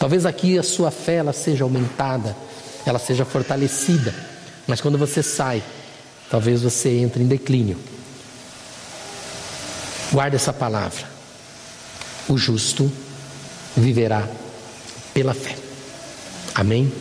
Talvez 0.00 0.26
aqui 0.26 0.58
a 0.58 0.64
sua 0.64 0.90
fé 0.90 1.14
ela 1.14 1.32
seja 1.32 1.62
aumentada, 1.62 2.36
ela 2.84 2.98
seja 2.98 3.24
fortalecida. 3.24 4.12
Mas 4.66 4.80
quando 4.80 4.98
você 4.98 5.22
sai, 5.22 5.62
talvez 6.28 6.62
você 6.62 6.88
entre 6.98 7.22
em 7.22 7.28
declínio. 7.28 7.78
Guarde 10.12 10.34
essa 10.34 10.52
palavra. 10.52 11.04
O 12.28 12.36
justo 12.36 12.90
viverá 13.76 14.28
pela 15.14 15.34
fé. 15.34 15.54
Amém? 16.52 16.92